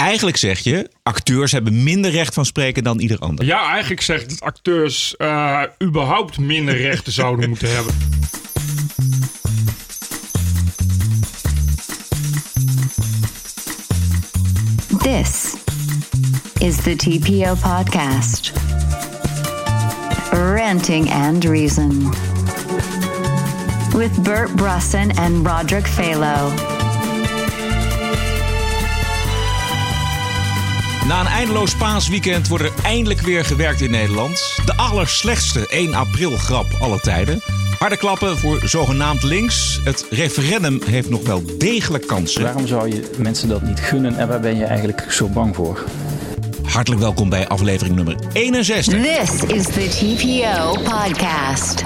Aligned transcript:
eigenlijk 0.00 0.36
zeg 0.36 0.58
je, 0.58 0.90
acteurs 1.02 1.52
hebben 1.52 1.82
minder 1.82 2.10
recht 2.10 2.34
van 2.34 2.44
spreken 2.44 2.82
dan 2.82 2.98
ieder 2.98 3.18
ander. 3.18 3.44
Ja, 3.44 3.70
eigenlijk 3.70 4.02
zegt 4.02 4.30
dat 4.30 4.40
acteurs 4.40 5.14
uh, 5.18 5.62
überhaupt 5.82 6.38
minder 6.38 6.76
rechten 6.76 7.12
zouden 7.12 7.48
moeten 7.48 7.74
hebben. 7.74 7.94
This 15.02 15.54
is 16.58 16.76
the 16.76 16.96
TPO 16.96 17.54
podcast. 17.54 18.52
Ranting 20.32 21.10
and 21.10 21.44
Reason. 21.44 22.14
With 23.94 24.22
Bert 24.22 24.56
Brussen 24.56 25.16
and 25.16 25.46
Roderick 25.46 25.86
Phalo. 25.86 26.78
Na 31.10 31.20
een 31.20 31.26
eindeloos 31.26 31.76
paasweekend 31.76 32.48
wordt 32.48 32.64
er 32.64 32.72
eindelijk 32.82 33.20
weer 33.20 33.44
gewerkt 33.44 33.80
in 33.80 33.90
Nederland. 33.90 34.60
De 34.64 34.74
allerslechtste 34.76 35.66
1 35.68 35.94
april 35.94 36.30
grap 36.30 36.66
aller 36.80 37.00
tijden. 37.00 37.40
Harde 37.78 37.96
klappen 37.96 38.38
voor 38.38 38.60
zogenaamd 38.64 39.22
links. 39.22 39.80
Het 39.84 40.06
referendum 40.10 40.80
heeft 40.84 41.10
nog 41.10 41.26
wel 41.26 41.42
degelijk 41.58 42.06
kansen. 42.06 42.42
Waarom 42.42 42.66
zou 42.66 42.88
je 42.88 43.10
mensen 43.18 43.48
dat 43.48 43.62
niet 43.62 43.80
gunnen 43.80 44.16
en 44.16 44.28
waar 44.28 44.40
ben 44.40 44.56
je 44.56 44.64
eigenlijk 44.64 45.12
zo 45.12 45.28
bang 45.28 45.56
voor? 45.56 45.84
Hartelijk 46.62 47.00
welkom 47.02 47.28
bij 47.28 47.48
aflevering 47.48 47.96
nummer 47.96 48.16
61. 48.32 49.02
This 49.02 49.42
is 49.42 49.64
the 49.64 49.88
TPO 49.88 50.72
podcast. 50.72 51.84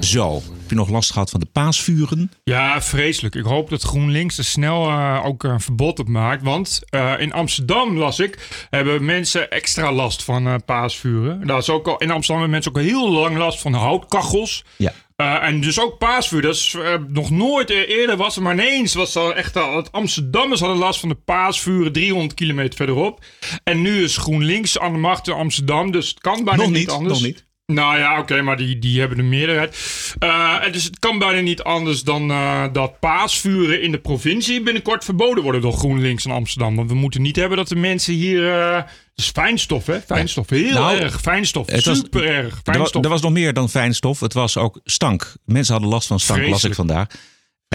Zo, 0.00 0.42
je 0.70 0.76
nog 0.76 0.90
last 0.90 1.12
gehad 1.12 1.30
van 1.30 1.40
de 1.40 1.46
paasvuren? 1.46 2.32
Ja, 2.44 2.82
vreselijk. 2.82 3.34
Ik 3.34 3.44
hoop 3.44 3.70
dat 3.70 3.82
GroenLinks 3.82 4.38
er 4.38 4.44
snel 4.44 4.88
uh, 4.88 5.20
ook 5.24 5.42
een 5.42 5.60
verbod 5.60 5.98
op 5.98 6.08
maakt. 6.08 6.42
Want 6.42 6.80
uh, 6.90 7.14
in 7.18 7.32
Amsterdam, 7.32 7.96
las 7.96 8.18
ik, 8.18 8.66
hebben 8.70 9.04
mensen 9.04 9.50
extra 9.50 9.92
last 9.92 10.24
van 10.24 10.46
uh, 10.46 10.54
paasvuren. 10.64 11.46
Dat 11.46 11.62
is 11.62 11.68
ook 11.68 11.86
al, 11.86 11.98
in 11.98 12.10
Amsterdam 12.10 12.42
hebben 12.42 12.50
mensen 12.50 12.74
ook 12.74 12.90
heel 12.90 13.10
lang 13.10 13.36
last 13.36 13.60
van 13.60 13.72
houtkachels. 13.72 14.64
Ja. 14.76 14.92
Uh, 15.20 15.42
en 15.42 15.60
dus 15.60 15.80
ook 15.80 15.98
paasvuur. 15.98 16.42
Dat 16.42 16.54
is 16.54 16.74
uh, 16.78 16.94
nog 17.08 17.30
nooit 17.30 17.70
eerder 17.70 18.16
was 18.16 18.36
er, 18.36 18.42
maar 18.42 18.52
ineens 18.52 18.94
was 18.94 19.14
er 19.14 19.30
echt 19.32 19.56
al. 19.56 19.76
Het 19.76 19.92
Amsterdammers 19.92 20.60
hadden 20.60 20.78
last 20.78 21.00
van 21.00 21.08
de 21.08 21.14
paasvuren 21.14 21.92
300 21.92 22.34
kilometer 22.34 22.76
verderop. 22.76 23.24
En 23.64 23.82
nu 23.82 24.02
is 24.02 24.16
GroenLinks 24.16 24.78
aan 24.78 24.92
de 24.92 24.98
macht 24.98 25.28
in 25.28 25.34
Amsterdam, 25.34 25.90
dus 25.90 26.08
het 26.08 26.20
kan 26.20 26.44
bijna 26.44 26.62
nog 26.62 26.70
niet, 26.70 26.78
niet 26.78 26.90
anders. 26.90 27.14
Nog 27.14 27.22
niet. 27.22 27.48
Nou 27.74 27.98
ja, 27.98 28.12
oké, 28.12 28.20
okay, 28.20 28.40
maar 28.40 28.56
die, 28.56 28.78
die 28.78 28.98
hebben 29.00 29.16
de 29.16 29.22
meerderheid. 29.22 29.76
Uh, 30.24 30.72
dus 30.72 30.84
het 30.84 30.98
kan 30.98 31.18
bijna 31.18 31.40
niet 31.40 31.62
anders 31.62 32.02
dan 32.02 32.30
uh, 32.30 32.64
dat 32.72 33.00
paasvuren 33.00 33.82
in 33.82 33.90
de 33.90 33.98
provincie 33.98 34.62
binnenkort 34.62 35.04
verboden 35.04 35.42
worden 35.42 35.60
door 35.60 35.72
GroenLinks 35.72 36.24
in 36.24 36.30
Amsterdam. 36.30 36.76
Want 36.76 36.88
we 36.88 36.94
moeten 36.96 37.22
niet 37.22 37.36
hebben 37.36 37.56
dat 37.56 37.68
de 37.68 37.76
mensen 37.76 38.14
hier. 38.14 38.42
Uh, 38.42 38.82
dus 39.14 39.30
fijnstof, 39.30 39.86
hè? 39.86 40.00
Fijnstof. 40.00 40.48
Heel 40.48 40.72
Nou, 40.72 40.98
erg. 40.98 41.20
Fijnstof. 41.20 41.66
Super 41.68 42.24
erg. 42.24 42.44
Er 42.44 42.50
was, 42.50 42.74
Fijnstof. 42.76 43.04
er 43.04 43.10
was 43.10 43.20
nog 43.20 43.32
meer 43.32 43.52
dan 43.52 43.68
fijnstof. 43.68 44.20
Het 44.20 44.32
was 44.32 44.56
ook 44.56 44.80
stank. 44.84 45.34
Mensen 45.44 45.72
hadden 45.72 45.90
last 45.90 46.06
van 46.06 46.20
stank, 46.20 46.48
las 46.48 46.64
ik 46.64 46.74
vandaag. 46.74 47.06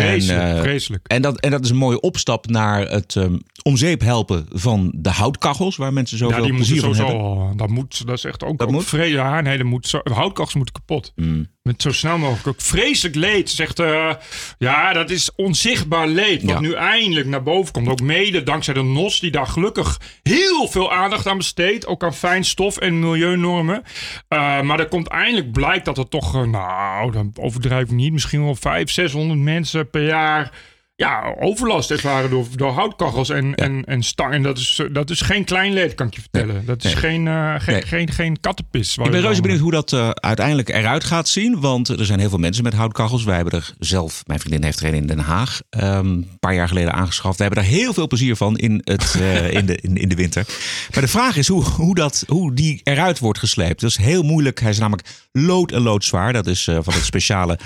Vreselijk, 0.01 0.41
en, 0.41 0.55
eh, 0.55 0.61
vreselijk. 0.61 1.07
En 1.07 1.21
dat, 1.21 1.39
en 1.39 1.51
dat 1.51 1.63
is 1.63 1.69
een 1.69 1.75
mooie 1.75 1.99
opstap 1.99 2.47
naar 2.47 2.89
het 2.89 3.15
ehm, 3.15 3.37
om 3.63 3.77
zeep 3.77 4.01
helpen 4.01 4.45
van 4.49 4.93
de 4.95 5.09
houtkachels, 5.09 5.75
waar 5.75 5.93
mensen 5.93 6.17
zoveel 6.17 6.37
Ja, 6.37 6.43
die 6.43 6.53
moeten 6.53 6.73
plezier 6.73 6.85
van 6.85 6.95
sowieso. 7.05 7.37
hebben. 7.37 7.57
Dat 7.57 7.69
moet, 7.69 8.07
dat 8.07 8.17
is 8.17 8.23
echt 8.23 8.43
ook. 8.43 8.57
Dat 8.57 8.67
ook 8.67 8.73
moet? 8.73 8.89
ja, 8.89 9.41
nee, 9.41 9.57
dat 9.57 9.65
moet. 9.67 9.91
Houtkachels 10.03 10.53
moeten 10.55 10.73
kapot. 10.73 11.11
Mm. 11.15 11.47
Met 11.67 11.81
zo 11.81 11.91
snel 11.91 12.17
mogelijk. 12.17 12.47
Ook 12.47 12.61
vreselijk 12.61 13.15
leed. 13.15 13.49
Zegt, 13.49 13.79
eh, 13.79 14.13
ja, 14.57 14.93
dat 14.93 15.09
is 15.09 15.35
onzichtbaar 15.35 16.07
leed. 16.07 16.41
Wat 16.43 16.51
Ja. 16.53 16.59
nu 16.59 16.73
eindelijk 16.73 17.27
naar 17.27 17.43
boven 17.43 17.73
komt. 17.73 17.87
Ook 17.87 18.01
mede 18.01 18.43
dankzij 18.43 18.73
de 18.73 18.81
NOS, 18.83 19.19
die 19.19 19.31
daar 19.31 19.47
gelukkig 19.47 19.99
heel 20.23 20.67
veel 20.67 20.93
aandacht 20.93 21.27
aan 21.27 21.37
besteedt. 21.37 21.87
Ook 21.87 22.03
aan 22.03 22.13
fijnstof 22.13 22.77
en 22.77 22.99
milieunormen. 22.99 23.83
Eh, 24.27 24.61
maar 24.61 24.79
er 24.79 24.87
komt 24.87 25.07
eindelijk 25.07 25.51
blijkt 25.51 25.85
dat 25.85 25.97
er 25.97 26.07
toch, 26.07 26.35
eh, 26.35 26.41
nou, 26.43 27.11
dan 27.11 27.31
overdrijf 27.39 27.83
ik 27.83 27.91
niet, 27.91 28.11
misschien 28.13 28.43
wel 28.43 28.55
500, 28.55 28.89
600 28.91 29.39
mensen 29.39 29.89
per 29.89 30.05
jaar. 30.05 30.51
Ja, 30.97 31.35
overlast 31.39 31.91
ervaren 31.91 32.29
door, 32.29 32.45
door 32.55 32.71
houtkachels 32.71 33.29
en, 33.29 33.55
en, 33.55 33.83
en 33.85 34.03
stang. 34.03 34.33
En 34.33 34.43
dat 34.43 34.57
is, 34.57 34.79
eh, 34.81 34.87
dat 34.93 35.09
is 35.09 35.21
geen 35.21 35.43
klein 35.43 35.73
leed, 35.73 35.95
kan 35.95 36.07
ik 36.07 36.13
je 36.15 36.21
vertellen. 36.21 36.65
Dat 36.65 36.77
is 36.83 36.93
Nee. 36.93 36.95
geen, 36.95 37.27
eh, 37.27 37.53
geen, 37.57 37.73
Nee. 37.73 37.83
geen, 37.85 38.11
geen 38.11 38.39
kattenpis. 38.39 38.97
Ik 38.97 39.11
ben 39.11 39.21
reuze 39.21 39.41
benieuwd 39.41 39.59
hoe 39.59 39.71
dat 39.71 39.93
eh, 39.93 40.09
uiteindelijk 40.09 40.69
eruit 40.69 41.03
gaat 41.03 41.27
zien. 41.27 41.59
Want 41.59 41.87
er 41.89 42.05
zijn 42.05 42.19
heel 42.19 42.29
veel 42.29 42.37
mensen 42.37 42.63
met 42.63 42.73
houtkachels. 42.73 43.23
Wij 43.23 43.35
hebben 43.35 43.53
er 43.53 43.73
zelf, 43.79 44.23
mijn 44.25 44.39
vriendin 44.39 44.63
heeft 44.63 44.79
er 44.79 44.87
een 44.87 44.93
in 44.93 45.07
Den 45.07 45.19
Haag, 45.19 45.61
ehm, 45.69 46.05
een 46.05 46.37
paar 46.39 46.53
jaar 46.55 46.67
geleden 46.67 46.93
aangeschaft. 46.93 47.37
We 47.37 47.43
hebben 47.43 47.63
daar 47.63 47.71
heel 47.71 47.93
veel 47.93 48.07
plezier 48.07 48.35
van 48.35 48.57
in, 48.57 48.81
het, 48.83 49.15
eh, 49.19 49.51
in, 49.59 49.65
de, 49.65 49.77
in, 49.81 49.95
in 49.97 50.09
de 50.09 50.15
winter. 50.15 50.45
Maar 50.93 51.01
de 51.03 51.07
vraag 51.09 51.37
is 51.37 51.47
hoe, 51.47 51.63
hoe, 51.63 51.95
dat, 51.95 52.23
hoe 52.27 52.53
die 52.53 52.81
eruit 52.83 53.19
wordt 53.19 53.39
gesleept. 53.39 53.81
Dat 53.81 53.89
is 53.89 53.97
heel 53.97 54.23
moeilijk. 54.23 54.59
Hij 54.59 54.69
is 54.69 54.79
namelijk 54.79 55.07
lood 55.31 55.71
en 55.71 55.81
loodzwaar. 55.81 56.33
Dat 56.33 56.47
is 56.47 56.67
eh, 56.67 56.77
van 56.81 56.93
het 56.93 57.03
speciale, 57.05 57.59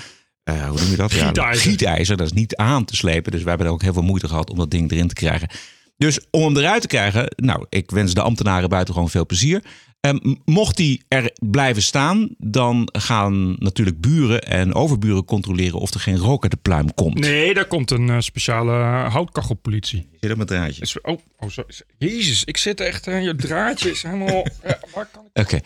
eh, 0.50 0.70
hoe 0.70 0.80
noem 0.80 0.90
je 0.90 0.96
dat? 0.98 1.12
Ja, 1.12 1.54
Gietijzer. 1.54 2.18
Dat 2.18 2.26
is 2.26 2.34
niet 2.34 2.56
aan 2.56 2.86
te 2.86 2.96
slepen. 2.96 3.32
Dus 3.32 3.42
wij 3.42 3.50
hebben 3.50 3.68
er 3.68 3.74
ook 3.74 3.82
heel 3.82 3.94
veel 3.94 4.02
moeite 4.02 4.28
gehad 4.28 4.50
om 4.50 4.58
dat 4.58 4.72
ding 4.72 4.92
erin 4.92 5.08
te 5.08 5.14
krijgen. 5.14 5.50
Dus 5.98 6.20
om 6.32 6.44
hem 6.44 6.58
eruit 6.58 6.82
te 6.82 6.88
krijgen, 6.88 7.34
nou, 7.36 7.66
ik 7.70 7.92
wens 7.92 8.14
de 8.14 8.22
ambtenaren 8.22 8.70
buiten 8.70 8.94
gewoon 8.94 9.10
veel 9.10 9.26
plezier. 9.26 9.64
Ehm, 10.02 10.18
mocht 10.46 10.78
die 10.78 11.04
er 11.08 11.32
blijven 11.40 11.82
staan, 11.82 12.30
dan 12.38 12.90
gaan 12.92 13.56
natuurlijk 13.58 14.02
buren 14.02 14.42
en 14.42 14.74
overburen 14.74 15.26
controleren 15.26 15.80
of 15.80 15.94
er 15.94 16.00
geen 16.00 16.18
rook 16.18 16.44
uit 16.44 16.52
de 16.52 16.58
pluim 16.62 16.94
komt. 16.94 17.20
Nee, 17.20 17.54
daar 17.54 17.66
komt 17.66 17.92
een 17.92 18.10
eh, 18.10 18.20
speciale 18.20 18.74
houtkachelpolitie. 19.10 20.08
Zit 20.20 20.30
dat 20.30 20.38
met 20.38 20.48
draadje? 20.48 21.00
Oh, 21.02 21.20
oh 21.38 21.50
sorry. 21.50 21.74
Jezus, 21.98 22.44
ik 22.44 22.58
zit 22.58 22.82
echt... 22.82 23.08
eh, 23.08 23.24
je 23.24 23.36
draadje 23.36 23.92
is 23.92 24.04
helemaal... 24.04 24.48
ja, 24.64 24.80
waar 24.94 25.10
kan 25.12 25.24
ik... 25.34 25.42
Oké. 25.42 25.60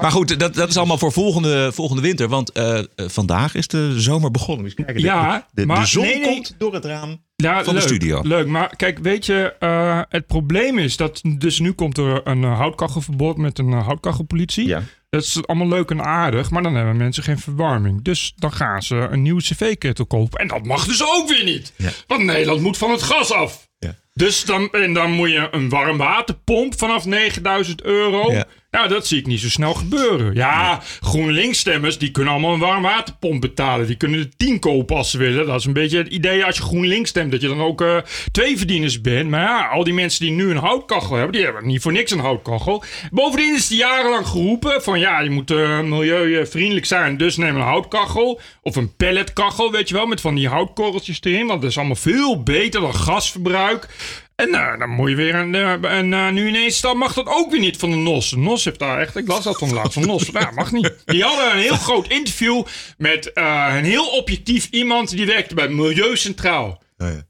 Maar 0.00 0.10
goed, 0.10 0.38
dat, 0.40 0.54
dat 0.54 0.68
is 0.68 0.76
allemaal 0.76 0.98
voor 0.98 1.12
volgende, 1.12 1.70
volgende 1.72 2.02
winter. 2.02 2.28
Want 2.28 2.52
eh, 2.52 2.78
eh, 2.78 2.84
vandaag 2.96 3.54
is 3.54 3.66
de 3.68 4.00
zomer 4.00 4.30
begonnen. 4.30 4.72
De- 4.76 4.92
Ja, 5.00 5.36
de, 5.36 5.60
de, 5.60 5.66
maar- 5.66 5.86
zon 5.86 6.02
nee, 6.02 6.18
nee. 6.18 6.32
komt 6.34 6.54
door 6.58 6.74
het 6.74 6.84
raam. 6.84 7.26
Ja, 7.36 7.54
Van 7.64 7.74
de 7.74 7.78
leuk, 7.80 7.88
studio. 7.88 8.20
Leuk, 8.22 8.46
maar 8.46 8.76
kijk, 8.76 8.98
weet 8.98 9.26
je, 9.26 9.54
eh, 9.58 10.00
het 10.08 10.26
probleem 10.26 10.78
is 10.78 10.96
dat... 10.96 11.20
Dus 11.38 11.58
nu 11.58 11.72
komt 11.72 11.98
er 11.98 12.26
een 12.26 12.42
houtkachelverbod 12.42 13.36
met 13.36 13.58
een 13.58 13.72
houtkachelpolitie. 13.72 14.66
Ja. 14.66 14.82
Dat 15.10 15.22
is 15.22 15.46
allemaal 15.46 15.68
leuk 15.68 15.90
en 15.90 16.04
aardig, 16.04 16.50
maar 16.50 16.62
dan 16.62 16.74
hebben 16.74 16.96
mensen 16.96 17.22
geen 17.22 17.38
verwarming. 17.38 18.02
Dus 18.04 18.32
dan 18.36 18.52
gaan 18.52 18.82
ze 18.82 18.94
een 18.96 19.22
nieuwe 19.22 19.42
cv-ketel 19.42 20.06
kopen. 20.06 20.40
En 20.40 20.48
dat 20.48 20.64
mag 20.64 20.84
dus 20.86 21.02
ook 21.06 21.28
weer 21.28 21.44
niet. 21.44 21.72
Ja. 21.76 21.90
Want 22.06 22.22
Nederland 22.24 22.60
moet 22.60 22.76
van 22.76 22.90
het 22.90 23.02
gas 23.02 23.32
af. 23.32 23.68
Ja. 23.78 23.94
Dus 24.14 24.44
dan, 24.44 24.68
en 24.72 24.92
dan 24.92 25.10
moet 25.10 25.30
je 25.30 25.48
een 25.50 25.68
warmwaterpomp 25.68 26.78
vanaf 26.78 27.04
9000 27.04 27.82
euro. 27.82 28.32
Ja. 28.32 28.44
Nou, 28.70 28.88
dat 28.88 29.06
zie 29.06 29.18
ik 29.18 29.26
niet 29.26 29.40
zo 29.40 29.48
snel 29.48 29.74
gebeuren. 29.74 30.34
Ja, 30.34 30.80
GroenLinks-stemmers, 31.00 31.98
die 31.98 32.10
kunnen 32.10 32.32
allemaal 32.32 32.52
een 32.52 32.60
warmwaterpomp 32.60 33.40
betalen. 33.40 33.86
Die 33.86 33.96
kunnen 33.96 34.18
er 34.18 34.36
10 34.36 34.58
kopen 34.58 34.96
als 34.96 35.10
ze 35.10 35.18
willen. 35.18 35.46
Dat 35.46 35.58
is 35.58 35.64
een 35.64 35.72
beetje 35.72 35.98
het 35.98 36.08
idee 36.08 36.44
als 36.44 36.56
je 36.56 36.62
GroenLinks 36.62 37.10
stemt, 37.10 37.32
dat 37.32 37.40
je 37.40 37.48
dan 37.48 37.60
ook 37.60 37.80
eh, 37.80 37.96
twee 38.32 38.56
verdieners 38.58 39.00
bent. 39.00 39.30
Maar 39.30 39.40
ja, 39.40 39.66
al 39.66 39.84
die 39.84 39.94
mensen 39.94 40.20
die 40.20 40.30
nu 40.30 40.50
een 40.50 40.56
houtkachel 40.56 41.14
hebben, 41.14 41.32
die 41.32 41.44
hebben 41.44 41.66
niet 41.66 41.82
voor 41.82 41.92
niks 41.92 42.10
een 42.10 42.18
houtkachel. 42.18 42.84
Bovendien 43.10 43.54
is 43.54 43.68
het 43.68 43.78
jarenlang 43.78 44.26
geroepen 44.26 44.82
van 44.82 44.98
ja, 44.98 45.20
je 45.20 45.30
moet 45.30 45.50
eh, 45.50 45.80
milieuvriendelijk 45.80 46.86
zijn, 46.86 47.16
dus 47.16 47.36
neem 47.36 47.56
een 47.56 47.62
houtkachel. 47.62 48.40
Of 48.62 48.76
een 48.76 48.96
pelletkachel, 48.96 49.70
weet 49.72 49.88
je 49.88 49.94
wel, 49.94 50.06
met 50.06 50.20
van 50.20 50.34
die 50.34 50.48
houtkorreltjes 50.48 51.18
erin. 51.22 51.46
Want 51.46 51.60
dat 51.60 51.70
is 51.70 51.78
allemaal 51.78 51.96
veel 51.96 52.42
beter 52.42 52.80
dan 52.80 52.94
gasverbruik. 52.94 53.88
En 54.38 54.50
nou, 54.50 54.78
dan 54.78 54.90
moet 54.90 55.10
je 55.10 55.16
weer 55.16 55.34
een. 55.34 55.54
eh, 55.54 55.98
en 55.98 56.12
eh, 56.12 56.28
nu 56.28 56.48
ineens 56.48 56.80
dan 56.80 56.96
mag 56.96 57.12
dat 57.14 57.26
ook 57.26 57.50
weer 57.50 57.60
niet 57.60 57.76
van 57.76 57.90
de 57.90 57.96
NOS. 57.96 58.30
De 58.30 58.36
NOS 58.36 58.64
heeft 58.64 58.78
daar 58.78 59.00
echt. 59.00 59.16
Ik 59.16 59.28
las 59.28 59.44
dat 59.44 59.58
van 59.58 59.72
laatst 59.72 59.92
van 59.92 60.06
NOS. 60.06 60.30
Nou, 60.30 60.54
mag 60.54 60.72
niet. 60.72 60.94
Die 61.04 61.22
hadden 61.22 61.52
een 61.52 61.58
heel 61.58 61.76
groot 61.76 62.08
interview 62.08 62.62
met 62.98 63.30
een 63.34 63.84
heel 63.84 64.06
objectief 64.06 64.68
iemand 64.70 65.10
die 65.10 65.26
werkte 65.26 65.54
bij 65.54 65.68
Milieucentraal. 65.68 66.82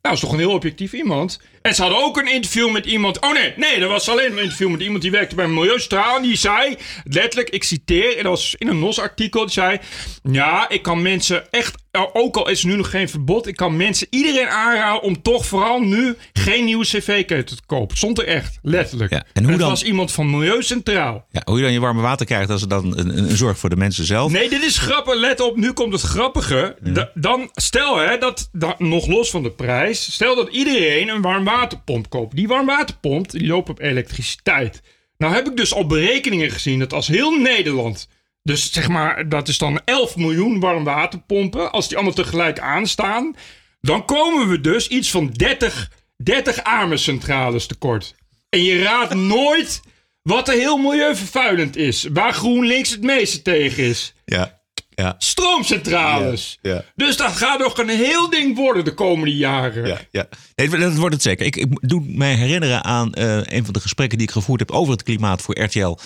Nou, 0.03 0.15
is 0.15 0.21
toch 0.21 0.33
een 0.33 0.39
heel 0.39 0.53
objectief 0.53 0.93
iemand. 0.93 1.41
En 1.63 1.75
ze 1.75 1.83
hadden 1.83 2.03
ook 2.05 2.17
een 2.17 2.33
interview 2.33 2.71
met 2.71 2.87
iemand. 2.87 3.21
Oh 3.21 3.33
nee, 3.33 3.53
nee, 3.57 3.77
er 3.81 3.89
was 3.89 4.09
alleen 4.09 4.33
een 4.33 4.39
interview 4.43 4.71
met 4.71 4.81
iemand 4.81 5.03
die 5.03 5.11
werkte 5.11 5.35
bij 5.35 5.47
Milieustraal. 5.47 6.17
En 6.17 6.23
die 6.23 6.37
zei, 6.37 6.77
letterlijk, 7.05 7.51
ik 7.51 7.65
citeer, 7.65 8.17
en 8.17 8.23
dat 8.23 8.33
was 8.33 8.55
in 8.59 8.69
een 8.69 8.79
NOS-artikel. 8.79 9.41
Die 9.41 9.51
zei: 9.51 9.79
Ja, 10.23 10.69
ik 10.69 10.83
kan 10.83 11.03
mensen 11.03 11.51
echt, 11.51 11.75
ook 12.13 12.37
al 12.37 12.49
is 12.49 12.63
er 12.63 12.69
nu 12.69 12.77
nog 12.77 12.91
geen 12.91 13.09
verbod, 13.09 13.47
ik 13.47 13.57
kan 13.57 13.77
mensen 13.77 14.07
iedereen 14.11 14.49
aanraden 14.49 15.03
om 15.03 15.23
toch 15.23 15.47
vooral 15.47 15.81
nu 15.81 16.17
geen 16.33 16.65
nieuwe 16.65 16.85
cv-keten 16.85 17.57
te 17.57 17.63
kopen. 17.67 17.97
Stond 17.97 18.19
er 18.19 18.27
echt, 18.27 18.59
letterlijk. 18.63 19.13
Ja, 19.13 19.25
en 19.33 19.43
hoe 19.43 19.53
het 19.53 19.61
dan? 19.61 19.69
was 19.69 19.83
iemand 19.83 20.13
van 20.13 20.31
Milieucentraal. 20.31 21.27
Ja, 21.31 21.43
hoe 21.45 21.57
je 21.57 21.63
dan 21.63 21.73
je 21.73 21.81
warme 21.81 22.01
water 22.01 22.27
krijgt, 22.27 22.49
dat 22.49 22.59
is 22.59 22.65
dan 22.65 22.99
een, 22.99 23.19
een, 23.19 23.37
zorg 23.37 23.59
voor 23.59 23.71
de 23.71 23.77
mensen 23.77 24.05
zelf. 24.05 24.33
Nee, 24.33 24.49
dit 24.49 24.63
is 24.63 24.79
grappig. 24.79 25.15
Let 25.15 25.41
op, 25.41 25.57
nu 25.57 25.73
komt 25.73 25.93
het 25.93 26.03
grappige. 26.03 26.77
Da- 26.81 27.11
dan 27.15 27.49
stel 27.53 27.99
hè, 27.99 28.19
dat, 28.19 28.49
dat, 28.53 28.79
nog 28.79 29.07
los 29.07 29.31
van 29.31 29.43
de 29.43 29.51
prijs, 29.51 30.13
stel 30.13 30.37
dat 30.37 30.49
iedereen 30.49 31.09
een 31.09 31.23
warmwaterpomp 31.23 32.11
koopt. 32.11 32.37
Die 32.37 32.49
warmwaterpomp 32.49 33.31
die 33.31 33.47
loopt 33.47 33.69
op 33.69 33.81
elektriciteit. 33.81 34.83
Nou 35.19 35.35
heb 35.35 35.47
ik 35.47 35.57
dus 35.57 35.75
al 35.75 35.87
berekeningen 35.87 36.51
gezien 36.51 36.79
dat 36.79 36.93
als 36.93 37.09
heel 37.09 37.31
Nederland, 37.31 38.09
dus 38.49 38.73
zeg 38.73 38.89
maar, 38.89 39.29
dat 39.29 39.49
is 39.49 39.59
dan 39.59 39.81
11 39.85 40.17
miljoen 40.17 40.61
warmwaterpompen, 40.61 41.73
als 41.73 41.89
die 41.89 41.97
allemaal 41.97 42.15
tegelijk 42.15 42.59
aanstaan, 42.59 43.37
dan 43.81 44.05
komen 44.05 44.49
we 44.49 44.61
dus 44.61 44.89
iets 44.89 45.11
van 45.11 45.31
30, 45.31 45.91
30 46.17 46.65
armencentrales 46.65 47.67
tekort. 47.67 48.15
En 48.49 48.63
je 48.63 48.83
raadt 48.83 49.15
nooit 49.15 49.81
wat 50.23 50.49
er 50.49 50.55
heel 50.55 50.77
milieuvervuilend 50.77 51.77
is. 51.77 52.07
Waar 52.13 52.33
GroenLinks 52.33 52.91
het 52.91 53.03
meeste 53.03 53.43
tegen 53.43 53.85
is. 53.85 54.15
Ja, 54.25 54.61
ja, 54.89 55.15
Stroomcentrales. 55.19 56.59
ja. 56.63 56.85
Dus 56.95 57.17
dat 57.17 57.33
gaat 57.33 57.59
nog 57.59 57.79
een 57.79 57.89
heel 57.89 58.31
ding 58.31 58.57
worden 58.57 58.85
de 58.85 58.95
komende 58.95 59.37
jaren. 59.37 59.87
Ja, 59.87 60.01
ja. 60.11 60.29
Nee, 60.55 60.69
dat 60.69 60.95
wordt 60.95 61.15
het 61.15 61.23
zeker. 61.23 61.47
Ik, 61.47 61.57
ik 61.57 61.89
doe 61.89 62.05
mij 62.07 62.35
herinneren 62.35 62.85
aan 62.85 63.15
eh, 63.15 63.41
een 63.45 63.65
van 63.65 63.73
de 63.73 63.81
gesprekken 63.81 64.19
die 64.19 64.27
ik 64.27 64.33
gevoerd 64.33 64.61
heb 64.61 64.71
over 64.71 64.93
het 64.93 65.03
klimaat 65.03 65.43
voor 65.43 65.61
RTL 65.61 65.97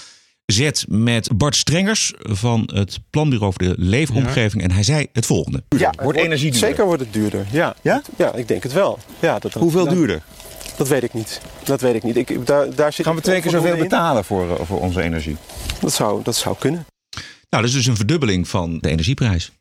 Z 0.53 0.71
met 0.89 1.29
Bart 1.37 1.57
Strengers 1.57 2.13
van 2.19 2.71
het 2.75 2.99
Planbureau 3.11 3.53
voor 3.59 3.69
de 3.69 3.75
Leefomgeving. 3.83 4.63
En 4.63 4.71
hij 4.71 4.83
zei 4.83 5.07
het 5.13 5.27
volgende. 5.27 5.63
Ja, 5.69 5.93
Wordt 6.03 6.19
energie 6.19 6.51
duurder? 6.51 6.69
Zeker 6.69 6.85
wordt 6.85 7.03
het 7.03 7.13
duurder, 7.13 7.47
ja. 7.51 7.75
Ja? 7.83 8.03
Ja, 8.17 8.35
ik 8.35 8.49
denk 8.49 8.63
het 8.63 8.73
wel. 8.73 8.99
Ja, 9.21 9.39
dat, 9.39 9.53
Hoeveel 9.53 9.85
dat, 9.85 9.95
duurder? 9.95 10.23
Dat 10.77 10.89
weet 10.89 11.03
ik 11.03 11.15
niet. 11.15 11.41
Dat 11.65 11.81
weet 11.81 11.95
ik 11.95 12.03
niet. 12.03 12.17
Ik, 12.17 12.47
daar, 12.47 12.75
daar 12.75 12.93
zit 12.93 13.07
Gaan 13.07 13.15
we 13.15 13.21
twee 13.21 13.41
keer 13.41 13.51
zoveel 13.51 13.75
in. 13.75 13.79
betalen 13.79 14.25
voor, 14.25 14.59
eh, 14.59 14.67
voor 14.67 14.81
onze 14.81 15.03
energie? 15.03 15.37
Dat 15.81 15.93
zou, 15.93 16.23
dat 16.23 16.37
zou 16.37 16.57
kunnen. 16.59 16.87
Nou, 17.51 17.63
dat 17.65 17.65
is 17.65 17.73
dus 17.73 17.87
een 17.87 17.97
verdubbeling 17.97 18.49
van 18.49 18.79
de 18.81 18.89
energieprijs. 18.89 19.53